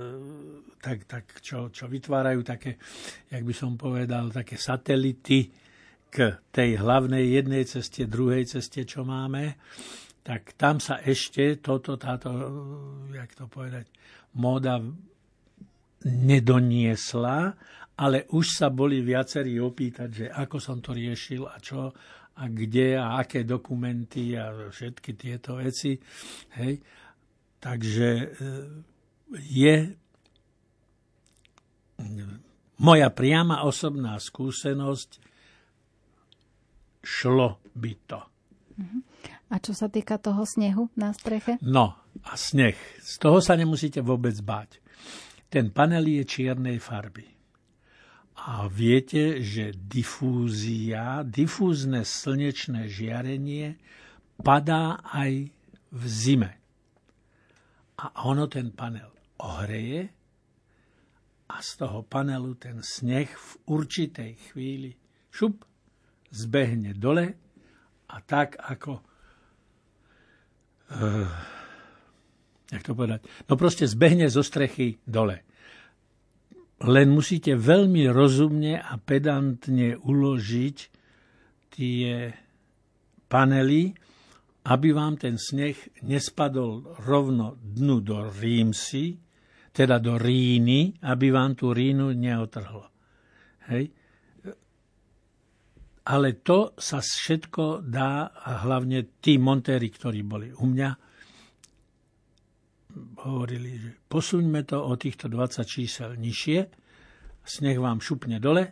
[0.80, 2.80] tak, tak čo, čo vytvárajú také,
[3.30, 5.52] jak by som povedal, také satelity
[6.10, 9.58] k tej hlavnej jednej ceste, druhej ceste, čo máme,
[10.24, 12.32] tak tam sa ešte toto, táto,
[13.12, 13.90] jak to povedať,
[14.40, 14.80] móda
[16.04, 17.56] nedoniesla,
[17.94, 21.94] ale už sa boli viacerí opýtať, že ako som to riešil a čo
[22.34, 25.94] a kde a aké dokumenty a všetky tieto veci.
[26.58, 26.82] Hej.
[27.62, 28.26] Takže e,
[29.38, 29.76] je
[32.82, 35.10] moja priama osobná skúsenosť,
[37.06, 38.20] šlo by to.
[38.74, 39.02] Mm-hmm.
[39.54, 41.62] A čo sa týka toho snehu na streche?
[41.62, 41.94] No,
[42.26, 42.74] a sneh.
[42.98, 44.82] Z toho sa nemusíte vôbec báť.
[45.46, 47.33] Ten panel je čiernej farby.
[48.34, 53.78] A viete, že difúzia, difúzne slnečné žiarenie
[54.42, 55.54] padá aj
[55.94, 56.52] v zime.
[58.02, 60.10] A ono ten panel ohreje
[61.46, 64.90] a z toho panelu ten sneh v určitej chvíli
[65.30, 65.62] šup
[66.34, 67.30] zbehne dole
[68.10, 68.92] a tak ako
[70.90, 71.30] uh,
[72.74, 75.46] jak to povedať, no proste zbehne zo strechy dole.
[76.82, 80.76] Len musíte veľmi rozumne a pedantne uložiť
[81.70, 82.34] tie
[83.30, 83.94] panely,
[84.64, 89.14] aby vám ten sneh nespadol rovno dnu do rímsy,
[89.74, 92.90] teda do ríny, aby vám tú rínu neotrhlo.
[93.70, 93.90] Hej?
[96.04, 100.90] Ale to sa všetko dá, a hlavne tí montéri, ktorí boli u mňa,
[103.22, 106.58] hovorili, že posuňme to o týchto 20 čísel nižšie,
[107.44, 108.64] sneh vám šupne dole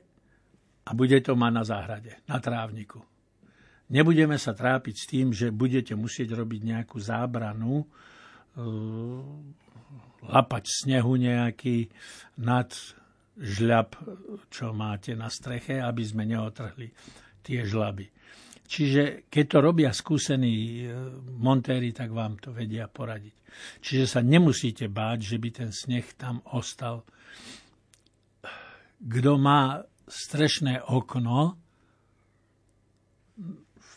[0.83, 3.03] a bude to mať na záhrade, na trávniku.
[3.93, 7.85] Nebudeme sa trápiť s tým, že budete musieť robiť nejakú zábranu,
[10.23, 11.93] lapať snehu nejaký
[12.41, 12.73] nad
[13.37, 13.97] žľab,
[14.53, 16.93] čo máte na streche, aby sme neotrhli
[17.45, 18.09] tie žlaby.
[18.73, 20.97] Čiže keď to robia skúsení e,
[21.37, 23.37] montéri, tak vám to vedia poradiť.
[23.85, 27.05] Čiže sa nemusíte báť, že by ten sneh tam ostal.
[28.97, 31.61] Kto má strešné okno
[33.77, 33.93] v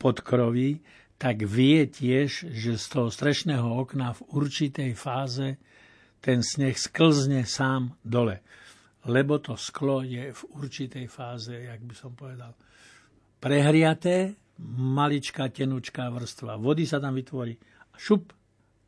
[0.00, 0.80] podkroví,
[1.20, 5.60] tak vie tiež, že z toho strešného okna v určitej fáze
[6.24, 8.40] ten sneh sklzne sám dole.
[9.04, 12.56] Lebo to sklo je v určitej fáze, jak by som povedal,
[13.40, 17.56] prehriaté, maličká tenučká vrstva vody sa tam vytvorí
[17.92, 18.32] a šup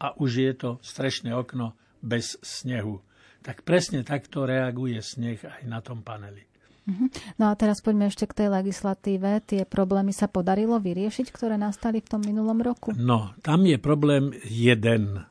[0.01, 3.03] a už je to strešné okno bez snehu.
[3.43, 6.49] Tak presne takto reaguje sneh aj na tom paneli.
[6.89, 7.37] Mhm.
[7.37, 9.45] No a teraz poďme ešte k tej legislatíve.
[9.45, 12.97] Tie problémy sa podarilo vyriešiť, ktoré nastali v tom minulom roku?
[12.97, 15.29] No, tam je problém jeden.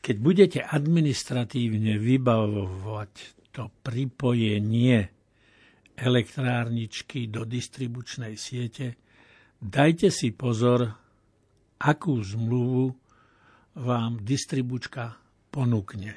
[0.00, 3.12] Keď budete administratívne vybavovať
[3.52, 5.15] to pripojenie
[5.96, 9.00] elektrárničky do distribučnej siete,
[9.58, 10.92] dajte si pozor,
[11.80, 12.92] akú zmluvu
[13.80, 15.16] vám distribučka
[15.48, 16.16] ponúkne.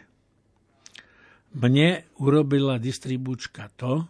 [1.56, 4.06] Mne urobila distribučka to,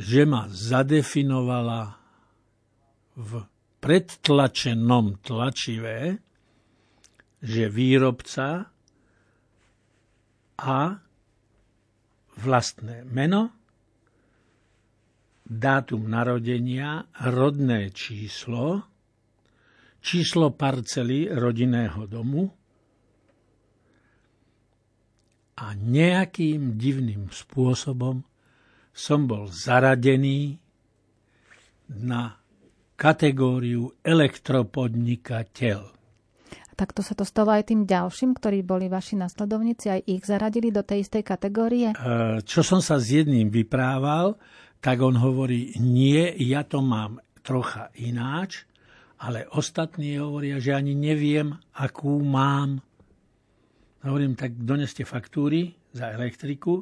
[0.00, 1.94] že ma zadefinovala
[3.20, 3.32] v
[3.80, 6.20] predtlačenom tlačivé,
[7.40, 8.68] že výrobca
[10.60, 10.78] a
[12.40, 13.59] vlastné meno,
[15.50, 18.86] dátum narodenia, rodné číslo,
[19.98, 22.46] číslo parcely rodinného domu,
[25.60, 28.24] a nejakým divným spôsobom
[28.96, 30.56] som bol zaradený
[31.92, 32.40] na
[32.96, 35.80] kategóriu elektropodnikateľ.
[36.80, 40.80] Takto sa to stalo aj tým ďalším, ktorí boli vaši nasledovníci, aj ich zaradili do
[40.80, 41.92] tej istej kategórie?
[41.92, 41.96] E,
[42.40, 44.40] čo som sa s jedným vyprával,
[44.80, 48.64] tak on hovorí, nie, ja to mám trocha ináč,
[49.20, 52.80] ale ostatní hovoria, že ani neviem, akú mám.
[54.00, 56.80] Hovorím, tak doneste faktúry za elektriku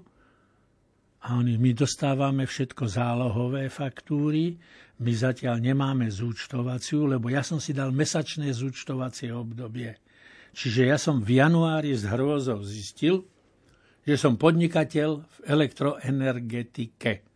[1.27, 4.55] a oni, my dostávame všetko zálohové faktúry,
[5.03, 9.99] my zatiaľ nemáme zúčtovaciu, lebo ja som si dal mesačné zúčtovacie obdobie.
[10.55, 13.27] Čiže ja som v januári s hrôzou zistil,
[14.07, 17.28] že som podnikateľ v elektroenergetike.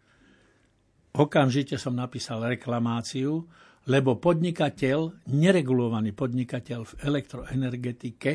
[1.13, 3.45] Okamžite som napísal reklamáciu,
[3.85, 8.33] lebo podnikateľ, neregulovaný podnikateľ v elektroenergetike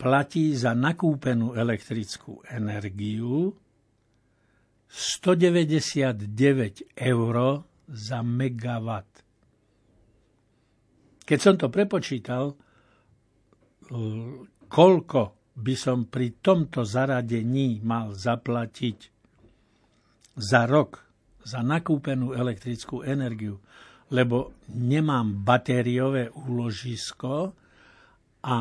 [0.00, 3.52] platí za nakúpenú elektrickú energiu
[4.88, 6.24] 199
[6.96, 7.36] eur
[7.84, 9.20] za megawatt.
[11.22, 12.56] Keď som to prepočítal,
[14.72, 18.98] koľko by som pri tomto zaradení mal zaplatiť
[20.40, 21.11] za rok
[21.42, 23.58] za nakúpenú elektrickú energiu,
[24.12, 27.54] lebo nemám batériové úložisko
[28.42, 28.56] a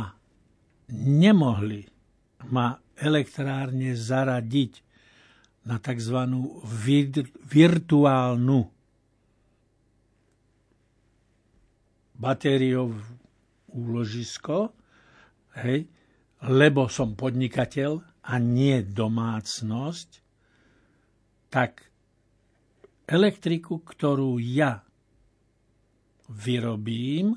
[0.91, 1.81] nemohli
[2.49, 4.73] ma elektrárne zaradiť
[5.65, 6.17] na tzv.
[6.65, 8.59] Vir- virtuálnu
[12.17, 13.01] batériovú
[13.73, 14.73] úložisko,
[15.57, 15.89] hej,
[16.45, 20.09] lebo som podnikateľ a nie domácnosť,
[21.49, 21.90] tak
[23.11, 24.79] elektriku, ktorú ja
[26.31, 27.35] vyrobím,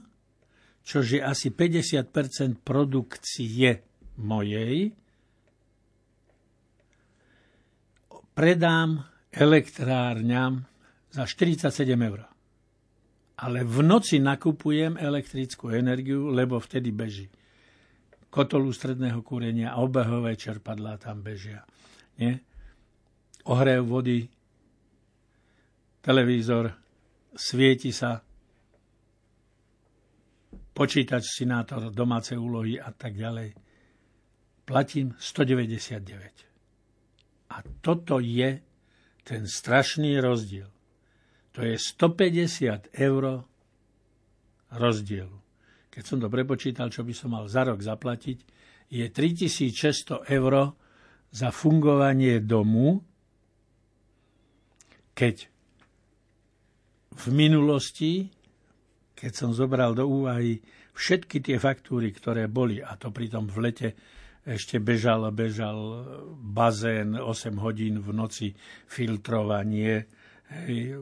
[0.87, 3.82] čož je asi 50% produkcie
[4.22, 4.94] mojej,
[8.38, 9.02] predám
[9.34, 10.62] elektrárňam
[11.10, 12.22] za 47 eur.
[13.34, 17.26] Ale v noci nakupujem elektrickú energiu, lebo vtedy beží.
[18.30, 21.66] Kotol stredného kúrenia obehové čerpadlá tam bežia.
[22.18, 22.38] Nie?
[23.50, 24.27] Ohrev vody,
[26.05, 26.69] televízor,
[27.33, 28.21] svieti sa,
[30.77, 33.57] počítač, sinátor, domáce úlohy a tak ďalej.
[34.69, 37.48] Platím 199.
[37.57, 38.61] A toto je
[39.25, 40.69] ten strašný rozdiel.
[41.57, 43.48] To je 150 eur
[44.75, 45.38] rozdielu.
[45.88, 48.38] Keď som to prepočítal, čo by som mal za rok zaplatiť,
[48.90, 50.75] je 3600 eur
[51.31, 53.00] za fungovanie domu,
[55.15, 55.54] keď
[57.15, 58.31] v minulosti
[59.15, 60.58] keď som zobral do úvahy
[60.94, 63.88] všetky tie faktúry, ktoré boli, a to pritom v lete
[64.44, 66.04] ešte bežal, bežal
[66.37, 68.52] bazén 8 hodín v noci,
[68.85, 70.04] filtrovanie,
[70.52, 71.00] hej,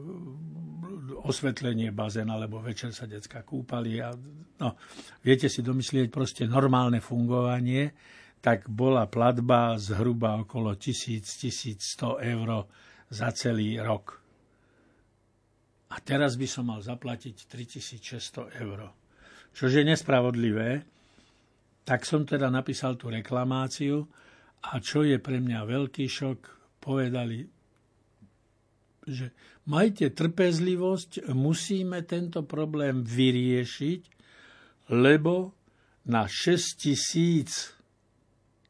[1.27, 4.15] osvetlenie bazéna, lebo večer sa decka kúpali a
[4.63, 4.79] no,
[5.19, 7.91] viete si domyslieť proste normálne fungovanie,
[8.39, 12.49] tak bola platba zhruba okolo 1000-1100 eur
[13.11, 14.22] za celý rok.
[15.93, 18.89] A teraz by som mal zaplatiť 3600 eur.
[19.53, 20.81] Čože je nespravodlivé,
[21.85, 24.01] tak som teda napísal tú reklamáciu
[24.65, 26.39] a čo je pre mňa veľký šok,
[26.81, 27.45] povedali,
[29.05, 29.35] že
[29.69, 34.01] majte trpezlivosť, musíme tento problém vyriešiť,
[34.95, 35.53] lebo
[36.09, 37.77] na 6 tisíc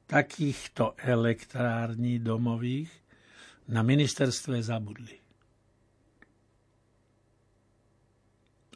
[0.10, 2.92] takýchto elektrární domových
[3.72, 5.23] na ministerstve zabudli.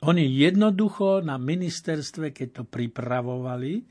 [0.05, 3.81] Oni jednoducho na ministerstve, keď to pripravovali,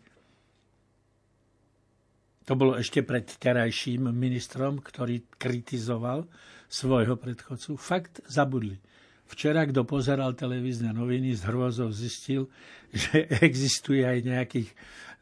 [2.47, 6.31] to bolo ešte pred terajším ministrom, ktorý kritizoval
[6.71, 7.75] svojho predchodcu.
[7.75, 8.79] Fakt zabudli.
[9.27, 12.47] Včera, kto pozeral televízne noviny, z hrôzov zistil,
[12.95, 14.71] že existuje aj nejakých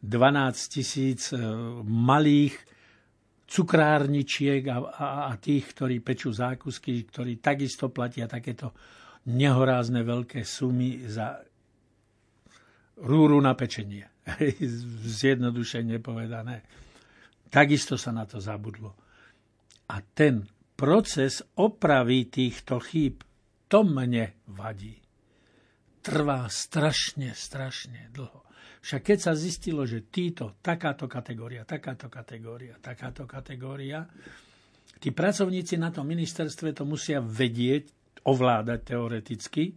[0.05, 1.41] 12 tisíc e,
[1.89, 2.61] malých
[3.49, 8.77] cukrárničiek a, a, a tých, ktorí pečú zákusky, ktorí takisto platia takéto
[9.29, 11.41] nehorázne veľké sumy za
[13.01, 14.05] rúru na pečenie.
[15.21, 16.65] Zjednodušene povedané.
[17.49, 18.93] Takisto sa na to zabudlo.
[19.91, 20.43] A ten
[20.75, 23.23] proces opravy týchto chýb,
[23.71, 24.99] to mne vadí.
[26.05, 28.45] Trvá strašne, strašne dlho.
[28.85, 34.05] Však keď sa zistilo, že títo, takáto kategória, takáto kategória, takáto kategória,
[35.01, 39.77] tí pracovníci na tom ministerstve to musia vedieť, ovládať teoreticky,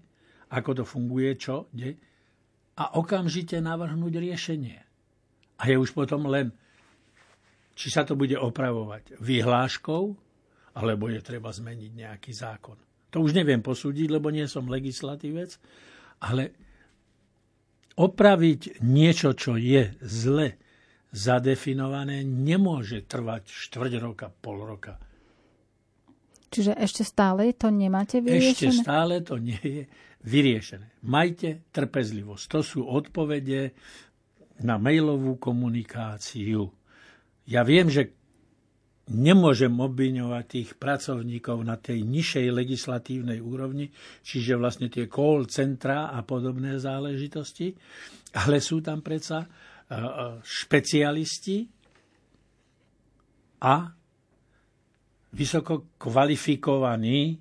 [0.52, 2.00] ako to funguje, čo, kde,
[2.78, 4.80] a okamžite navrhnúť riešenie.
[5.58, 6.54] A je už potom len
[7.78, 10.04] či sa to bude opravovať vyhláškou,
[10.82, 12.78] alebo je treba zmeniť nejaký zákon.
[13.14, 15.62] To už neviem posúdiť, lebo nie som legislatívec,
[16.26, 16.58] ale
[17.94, 20.58] opraviť niečo, čo je zle
[21.14, 24.98] zadefinované, nemôže trvať štvrť roka, pol roka.
[26.48, 28.72] Čiže ešte stále to nemáte vyriešené?
[28.72, 29.84] Ešte stále to nie je
[30.24, 31.04] vyriešené.
[31.04, 32.44] Majte trpezlivosť.
[32.52, 33.76] To sú odpovede
[34.64, 36.72] na mailovú komunikáciu.
[37.48, 38.18] Ja viem, že
[39.08, 43.88] nemôžem obviňovať tých pracovníkov na tej nižšej legislatívnej úrovni,
[44.20, 47.72] čiže vlastne tie call centra a podobné záležitosti,
[48.36, 50.00] ale sú tam predsa e, e,
[50.44, 51.58] špecialisti
[53.64, 53.97] a
[55.38, 57.38] vysoko kvalifikovaní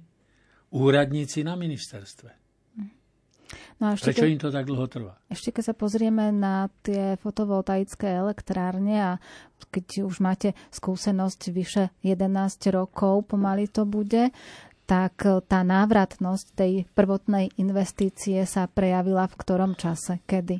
[0.76, 2.46] úradníci na ministerstve.
[3.76, 5.14] No a ešte Prečo keď, im to tak dlho trvá?
[5.28, 9.12] Ešte keď sa pozrieme na tie fotovoltaické elektrárne a
[9.68, 14.32] keď už máte skúsenosť vyše 11 rokov, pomaly to bude,
[14.88, 15.14] tak
[15.50, 20.24] tá návratnosť tej prvotnej investície sa prejavila v ktorom čase?
[20.24, 20.56] Kedy?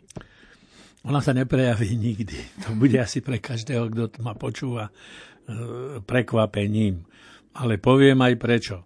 [1.07, 2.67] Ona sa neprejaví nikdy.
[2.67, 4.93] To bude asi pre každého, kto ma počúva, e,
[6.03, 7.07] prekvapením.
[7.57, 8.77] Ale poviem aj prečo.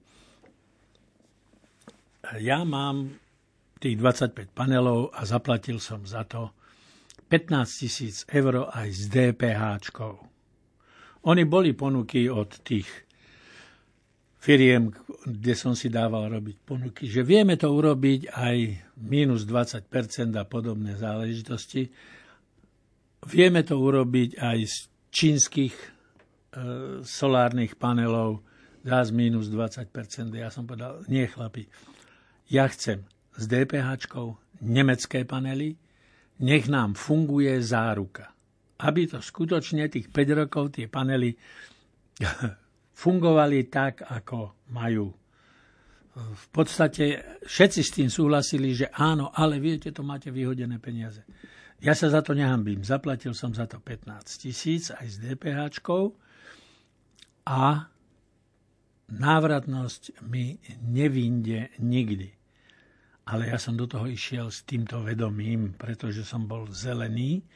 [2.38, 3.18] Ja mám
[3.82, 6.54] tých 25 panelov a zaplatil som za to
[7.26, 9.62] 15 tisíc eur aj s DPH.
[11.26, 12.86] Oni boli ponuky od tých
[14.40, 14.88] firiem,
[15.26, 18.56] kde som si dával robiť ponuky, že vieme to urobiť aj
[19.04, 19.90] minus 20%
[20.38, 21.92] a podobné záležitosti.
[23.28, 24.76] Vieme to urobiť aj z
[25.12, 25.86] čínskych e,
[27.04, 28.40] solárnych panelov
[28.84, 29.92] za minus 20%.
[30.36, 31.68] Ja som povedal, nie chlapi,
[32.50, 33.04] ja chcem
[33.36, 34.10] s DPH,
[34.60, 35.78] nemecké panely,
[36.40, 38.32] nech nám funguje záruka.
[38.80, 41.36] Aby to skutočne tých 5 rokov tie panely
[43.02, 45.08] fungovali tak, ako majú.
[46.20, 51.22] V podstate všetci s tým súhlasili, že áno, ale viete, to máte vyhodené peniaze.
[51.80, 52.84] Ja sa za to nehambím.
[52.84, 55.80] Zaplatil som za to 15 tisíc aj s DPH
[57.48, 57.88] a
[59.10, 62.40] návratnosť mi nevinde nikdy
[63.30, 67.46] ale ja som do toho išiel s týmto vedomím, pretože som bol zelený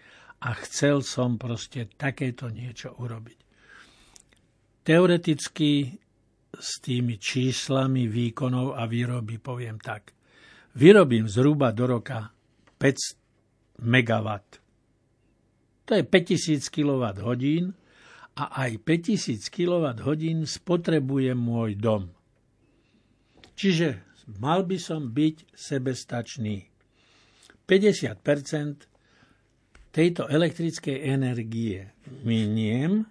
[0.47, 3.39] a chcel som proste takéto niečo urobiť.
[4.87, 5.91] Teoreticky
[6.55, 10.15] s tými číslami výkonov a výroby poviem tak.
[10.79, 12.31] Vyrobím zhruba do roka
[12.79, 14.29] 5 MW.
[15.85, 17.35] To je 5000 kWh
[18.35, 22.11] a aj 5000 kWh spotrebuje môj dom.
[23.55, 24.03] Čiže
[24.43, 26.67] mal by som byť sebestačný.
[27.65, 28.91] 50%
[29.95, 31.95] tejto elektrickej energie
[32.27, 33.07] miniem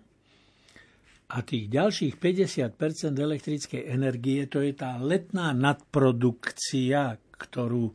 [1.33, 7.93] a tých ďalších 50% elektrickej energie to je tá letná nadprodukcia, ktorú, e,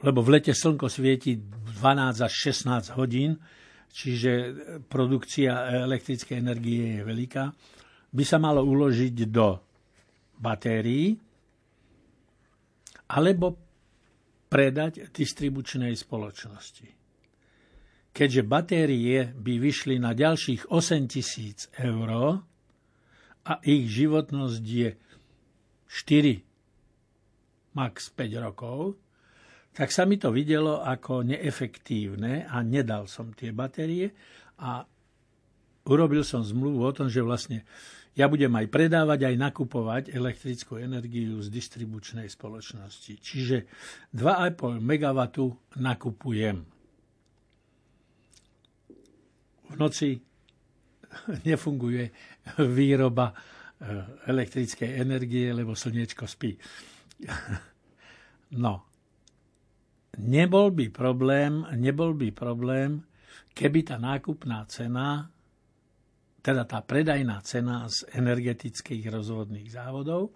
[0.00, 3.36] lebo v lete slnko svieti 12 až 16 hodín,
[3.94, 4.30] čiže
[4.90, 7.44] produkcia elektrickej energie je veľká,
[8.10, 9.54] by sa malo uložiť do
[10.34, 11.14] batérií
[13.14, 13.54] alebo
[14.50, 16.90] predať distribučnej spoločnosti.
[18.14, 22.38] Keďže batérie by vyšli na ďalších 8 tisíc eur
[23.44, 24.90] a ich životnosť je
[25.90, 28.94] 4, max 5 rokov,
[29.74, 34.14] tak sa mi to videlo ako neefektívne a nedal som tie batérie
[34.62, 34.86] a
[35.90, 37.66] urobil som zmluvu o tom, že vlastne
[38.14, 43.18] ja budem aj predávať, aj nakupovať elektrickú energiu z distribučnej spoločnosti.
[43.18, 43.66] Čiže
[44.14, 45.20] 2,5 MW
[45.82, 46.62] nakupujem
[49.64, 50.14] v noci
[51.50, 52.14] nefunguje
[52.62, 56.54] výroba eh, elektrickej energie, lebo slniečko spí.
[58.54, 58.93] No,
[60.18, 63.02] nebol by problém, nebol by problém,
[63.54, 65.30] keby tá nákupná cena,
[66.44, 70.34] teda tá predajná cena z energetických rozvodných závodov,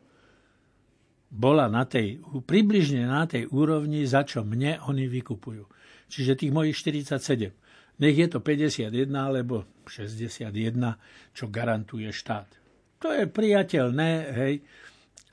[1.29, 5.64] bola na tej, približne na tej úrovni, za čo mne oni vykupujú.
[6.09, 7.68] Čiže tých mojich 47
[7.99, 10.55] nech je to 51 alebo 61,
[11.35, 12.47] čo garantuje štát.
[13.03, 14.55] To je priateľné, hej,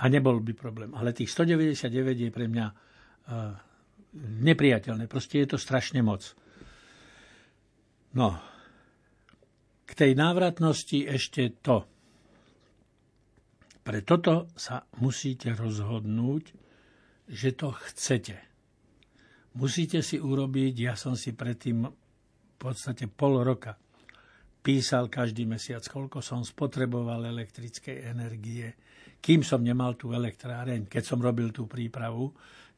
[0.02, 0.92] a nebol by problém.
[0.98, 3.54] Ale tých 199 je pre mňa uh,
[4.16, 5.12] nepriateľné.
[5.12, 6.36] Proste je to strašne moc.
[8.16, 8.40] No,
[9.86, 11.84] k tej návratnosti ešte to.
[13.86, 16.44] Pre toto sa musíte rozhodnúť,
[17.30, 18.34] že to chcete.
[19.56, 23.78] Musíte si urobiť, ja som si predtým v podstate pol roka
[24.66, 28.74] písal každý mesiac, koľko som spotreboval elektrickej energie,
[29.22, 32.34] kým som nemal tú elektráreň, keď som robil tú prípravu,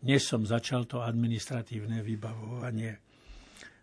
[0.05, 2.99] než som začal to administratívne vybavovanie.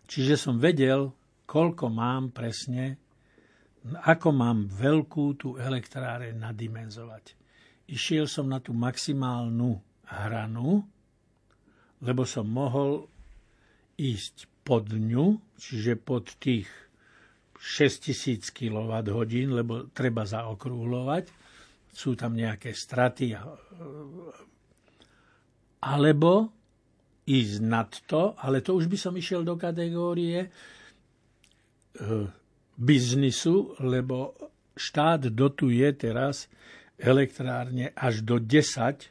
[0.05, 1.11] Čiže som vedel,
[1.49, 3.01] koľko mám presne,
[4.05, 7.37] ako mám veľkú tú elektráreň nadimenzovať.
[7.85, 9.77] Išiel som na tú maximálnu
[10.09, 10.81] hranu,
[12.01, 13.05] lebo som mohol
[13.97, 16.65] ísť pod ňu, čiže pod tých
[17.61, 21.25] 6000 kWh, lebo treba zaokrúhľovať,
[21.95, 23.37] sú tam nejaké straty,
[25.81, 26.51] alebo
[27.25, 30.49] ísť nad to, ale to už by som išiel do kategórie e,
[32.77, 34.37] biznisu, lebo
[34.77, 36.45] štát dotuje teraz
[37.01, 39.09] elektrárne až do 10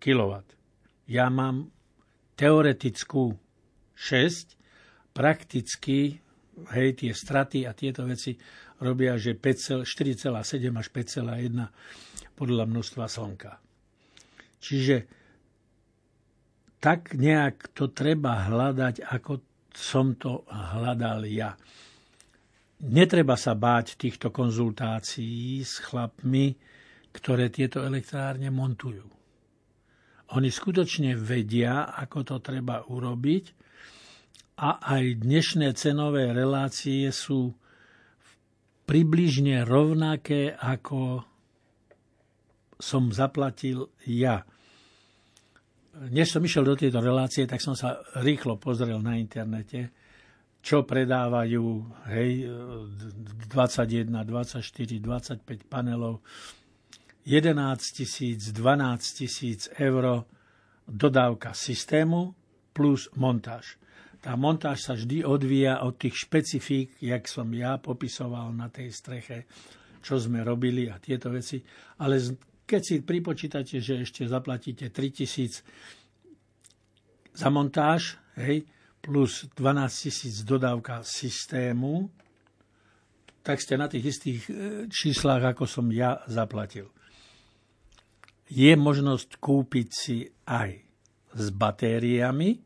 [0.00, 0.32] kW.
[1.10, 1.68] Ja mám
[2.38, 3.36] teoretickú
[3.92, 4.56] 6,
[5.12, 6.24] prakticky
[6.72, 8.36] hej, tie straty a tieto veci
[8.80, 9.84] robia, že 4,7
[10.72, 13.60] až 5,1 podľa množstva slnka.
[14.60, 15.19] Čiže
[16.80, 21.54] tak nejak to treba hľadať, ako som to hľadal ja.
[22.80, 26.56] Netreba sa báť týchto konzultácií s chlapmi,
[27.12, 29.04] ktoré tieto elektrárne montujú.
[30.32, 33.44] Oni skutočne vedia, ako to treba urobiť
[34.62, 37.52] a aj dnešné cenové relácie sú
[38.88, 41.26] približne rovnaké, ako
[42.80, 44.48] som zaplatil ja.
[46.00, 49.92] Než som išiel do tejto relácie, tak som sa rýchlo pozrel na internete,
[50.64, 51.64] čo predávajú
[52.08, 52.48] hej,
[53.52, 56.24] 21, 24, 25 panelov,
[57.28, 57.52] 11
[57.92, 60.24] tisíc, 12 tisíc eur
[60.88, 62.32] dodávka systému
[62.72, 63.76] plus montáž.
[64.20, 69.48] Tá montáž sa vždy odvíja od tých špecifík, jak som ja popisoval na tej streche,
[70.00, 71.60] čo sme robili a tieto veci.
[72.00, 72.20] Ale
[72.70, 75.66] keď si pripočítate, že ešte zaplatíte 3000
[77.34, 78.62] za montáž, hej,
[79.02, 82.06] plus 12 tisíc dodávka systému,
[83.42, 84.52] tak ste na tých istých e,
[84.86, 86.86] číslach, ako som ja zaplatil.
[88.46, 90.70] Je možnosť kúpiť si aj
[91.34, 92.60] s batériami,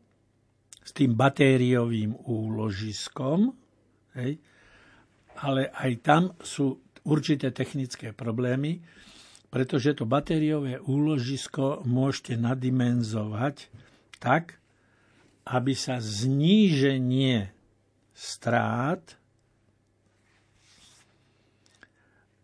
[0.84, 3.56] s tým batériovým úložiskom,
[4.20, 4.36] hej,
[5.40, 6.76] ale aj tam sú
[7.08, 8.84] určité technické problémy,
[9.54, 13.70] pretože to batériové úložisko môžete nadimenzovať
[14.18, 14.58] tak,
[15.46, 17.54] aby sa zníženie
[18.10, 19.14] strát,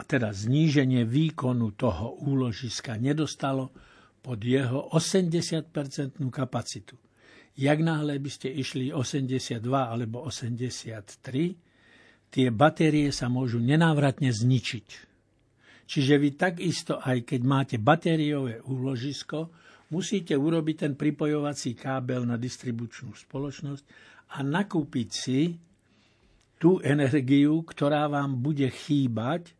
[0.06, 3.74] teda zníženie výkonu toho úložiska nedostalo
[4.22, 6.94] pod jeho 80% kapacitu.
[7.58, 11.58] Jak náhle by ste išli 82 alebo 83,
[12.30, 15.09] tie batérie sa môžu nenávratne zničiť.
[15.90, 19.50] Čiže vy takisto, aj keď máte batériové úložisko,
[19.90, 23.84] musíte urobiť ten pripojovací kábel na distribučnú spoločnosť
[24.38, 25.50] a nakúpiť si
[26.62, 29.50] tú energiu, ktorá vám bude chýbať,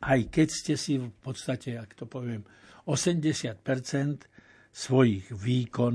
[0.00, 2.48] aj keď ste si v podstate, ak to poviem,
[2.88, 5.94] 80% svojich výkon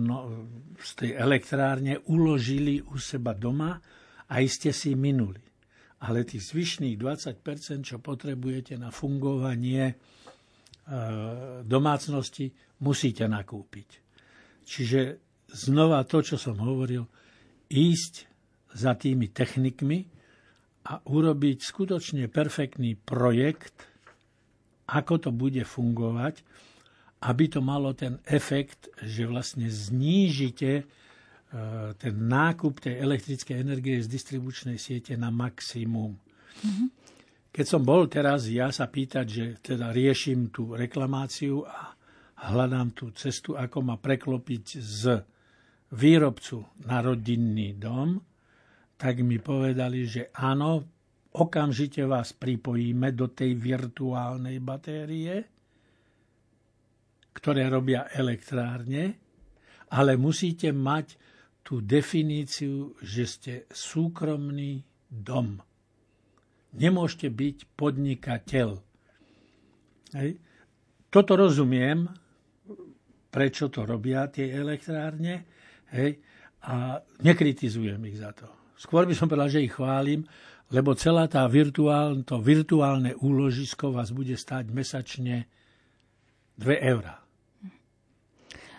[0.78, 3.74] z tej elektrárne uložili u seba doma
[4.30, 5.42] a ste si minuli.
[5.98, 7.42] Ale tých zvyšných 20%
[7.82, 9.96] čo potrebujete na fungovanie e,
[11.66, 12.54] domácnosti,
[12.86, 13.90] musíte nakúpiť.
[14.68, 15.00] Čiže
[15.50, 17.08] znova to, čo som hovoril,
[17.72, 18.14] ísť
[18.78, 20.06] za tými technikmi
[20.88, 23.90] a urobiť skutočne perfektný projekt,
[24.88, 26.46] ako to bude fungovať,
[27.26, 30.86] aby to malo ten efekt, že vlastne znížite
[31.96, 36.20] ten nákup tej elektrickej energie z distribučnej siete na maximum.
[36.60, 36.88] Mm-hmm.
[37.56, 41.96] Keď som bol teraz ja sa pýtať, že teda riešim tú reklamáciu a
[42.52, 45.04] hľadám tú cestu, ako ma preklopiť z
[45.98, 48.20] výrobcu na rodinný dom,
[49.00, 50.84] tak mi povedali, že áno,
[51.38, 55.36] okamžite vás pripojíme do tej virtuálnej batérie,
[57.34, 59.18] ktoré robia elektrárne,
[59.94, 61.27] ale musíte mať
[61.68, 65.60] tú definíciu, že ste súkromný dom.
[66.72, 68.80] Nemôžete byť podnikateľ.
[70.16, 70.40] Hej.
[71.12, 72.08] Toto rozumiem,
[73.28, 75.44] prečo to robia tie elektrárne,
[75.92, 76.24] hej,
[76.64, 78.48] a nekritizujem ich za to.
[78.80, 80.24] Skôr by som povedal, že ich chválim,
[80.72, 85.52] lebo celá tá virtuálne, to virtuálne úložisko vás bude stáť mesačne
[86.60, 86.64] 2
[86.96, 87.20] eurá.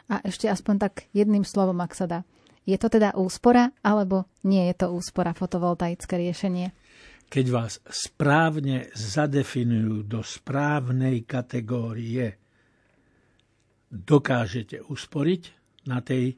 [0.08, 2.20] A ešte aspoň tak jedným slovom, ak sa dá.
[2.68, 6.76] Je to teda úspora, alebo nie je to úspora fotovoltaické riešenie?
[7.32, 12.36] Keď vás správne zadefinujú do správnej kategórie,
[13.88, 15.42] dokážete usporiť
[15.88, 16.36] na tej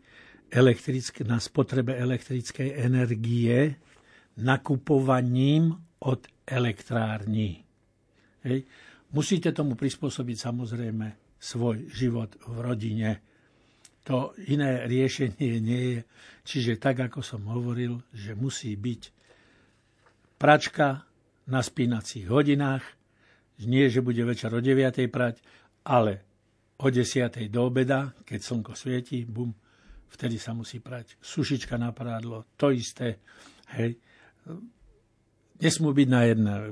[1.27, 3.79] na spotrebe elektrickej energie
[4.39, 7.63] nakupovaním od elektrární.
[8.43, 8.67] Hej.
[9.11, 13.11] Musíte tomu prispôsobiť samozrejme svoj život v rodine.
[14.11, 16.01] To iné riešenie nie je.
[16.43, 19.03] Čiže tak, ako som hovoril, že musí byť
[20.35, 21.07] pračka
[21.47, 22.83] na spínacích hodinách,
[23.61, 25.07] nie, že bude večer o 9.
[25.07, 25.39] prať,
[25.87, 26.27] ale
[26.81, 27.31] o 10.
[27.53, 29.53] do obeda, keď slnko svieti, bum,
[30.11, 31.21] vtedy sa musí prať.
[31.21, 33.23] Sušička na prádlo, to isté.
[33.79, 34.01] Hej
[35.61, 36.63] nesmú byť na jednom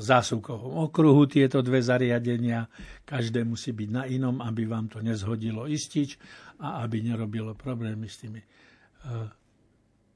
[0.00, 2.66] zásuvkovom okruhu tieto dve zariadenia.
[3.04, 6.16] Každé musí byť na inom, aby vám to nezhodilo istič
[6.58, 8.40] a aby nerobilo problémy s tými.
[8.40, 8.46] E,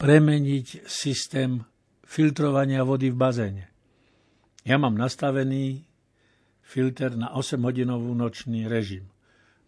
[0.01, 1.61] premeniť systém
[2.09, 3.65] filtrovania vody v bazéne.
[4.65, 5.85] Ja mám nastavený
[6.65, 9.09] filter na 8-hodinovú nočný režim.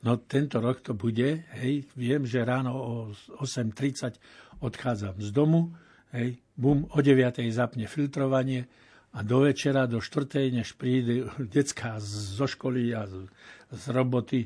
[0.02, 2.92] No tento rok to bude, hej, viem, že ráno o
[3.38, 4.18] 8.30
[4.58, 5.70] odchádzam z domu,
[6.12, 7.40] hej, bum, o 9.
[7.50, 8.68] zapne filtrovanie
[9.12, 10.52] a do večera, do 4.
[10.52, 13.28] než príde decka zo školy a z,
[13.72, 14.40] z roboty,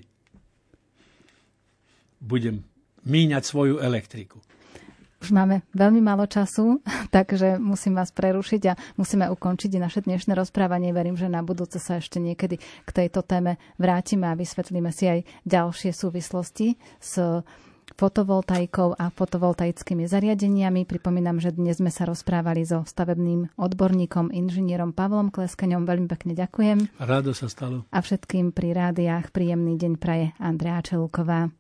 [2.22, 2.64] budem
[3.06, 4.40] míňať svoju elektriku.
[5.16, 6.82] Už máme veľmi málo času,
[7.16, 10.94] takže musím vás prerušiť a musíme ukončiť naše dnešné rozprávanie.
[10.94, 15.20] Verím, že na budúce sa ešte niekedy k tejto téme vrátime a vysvetlíme si aj
[15.48, 17.42] ďalšie súvislosti s
[17.96, 20.84] fotovoltaikou a fotovoltaickými zariadeniami.
[20.84, 25.88] Pripomínam, že dnes sme sa rozprávali so stavebným odborníkom, inžinierom Pavlom Kleskeňom.
[25.88, 26.92] Veľmi pekne ďakujem.
[27.00, 27.88] Rádo sa stalo.
[27.90, 31.50] A všetkým pri rádiách príjemný deň praje Andrea Čeluková.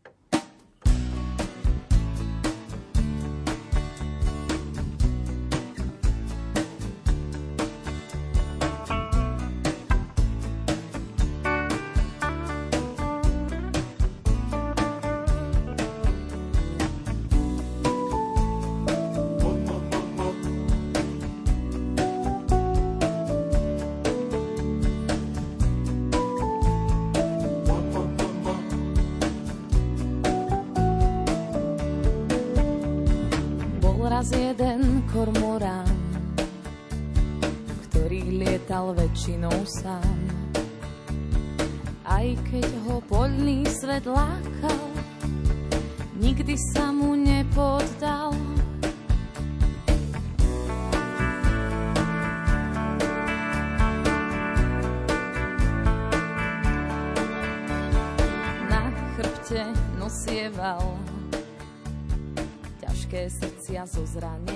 [39.26, 40.18] Väčšinou sám.
[42.06, 44.86] Aj keď ho poľný svet lákal,
[46.14, 48.30] nikdy sa mu nepoddal.
[58.70, 59.66] Na chrbte
[59.98, 60.86] nosieval
[62.78, 64.55] ťažké srdcia zo zranení.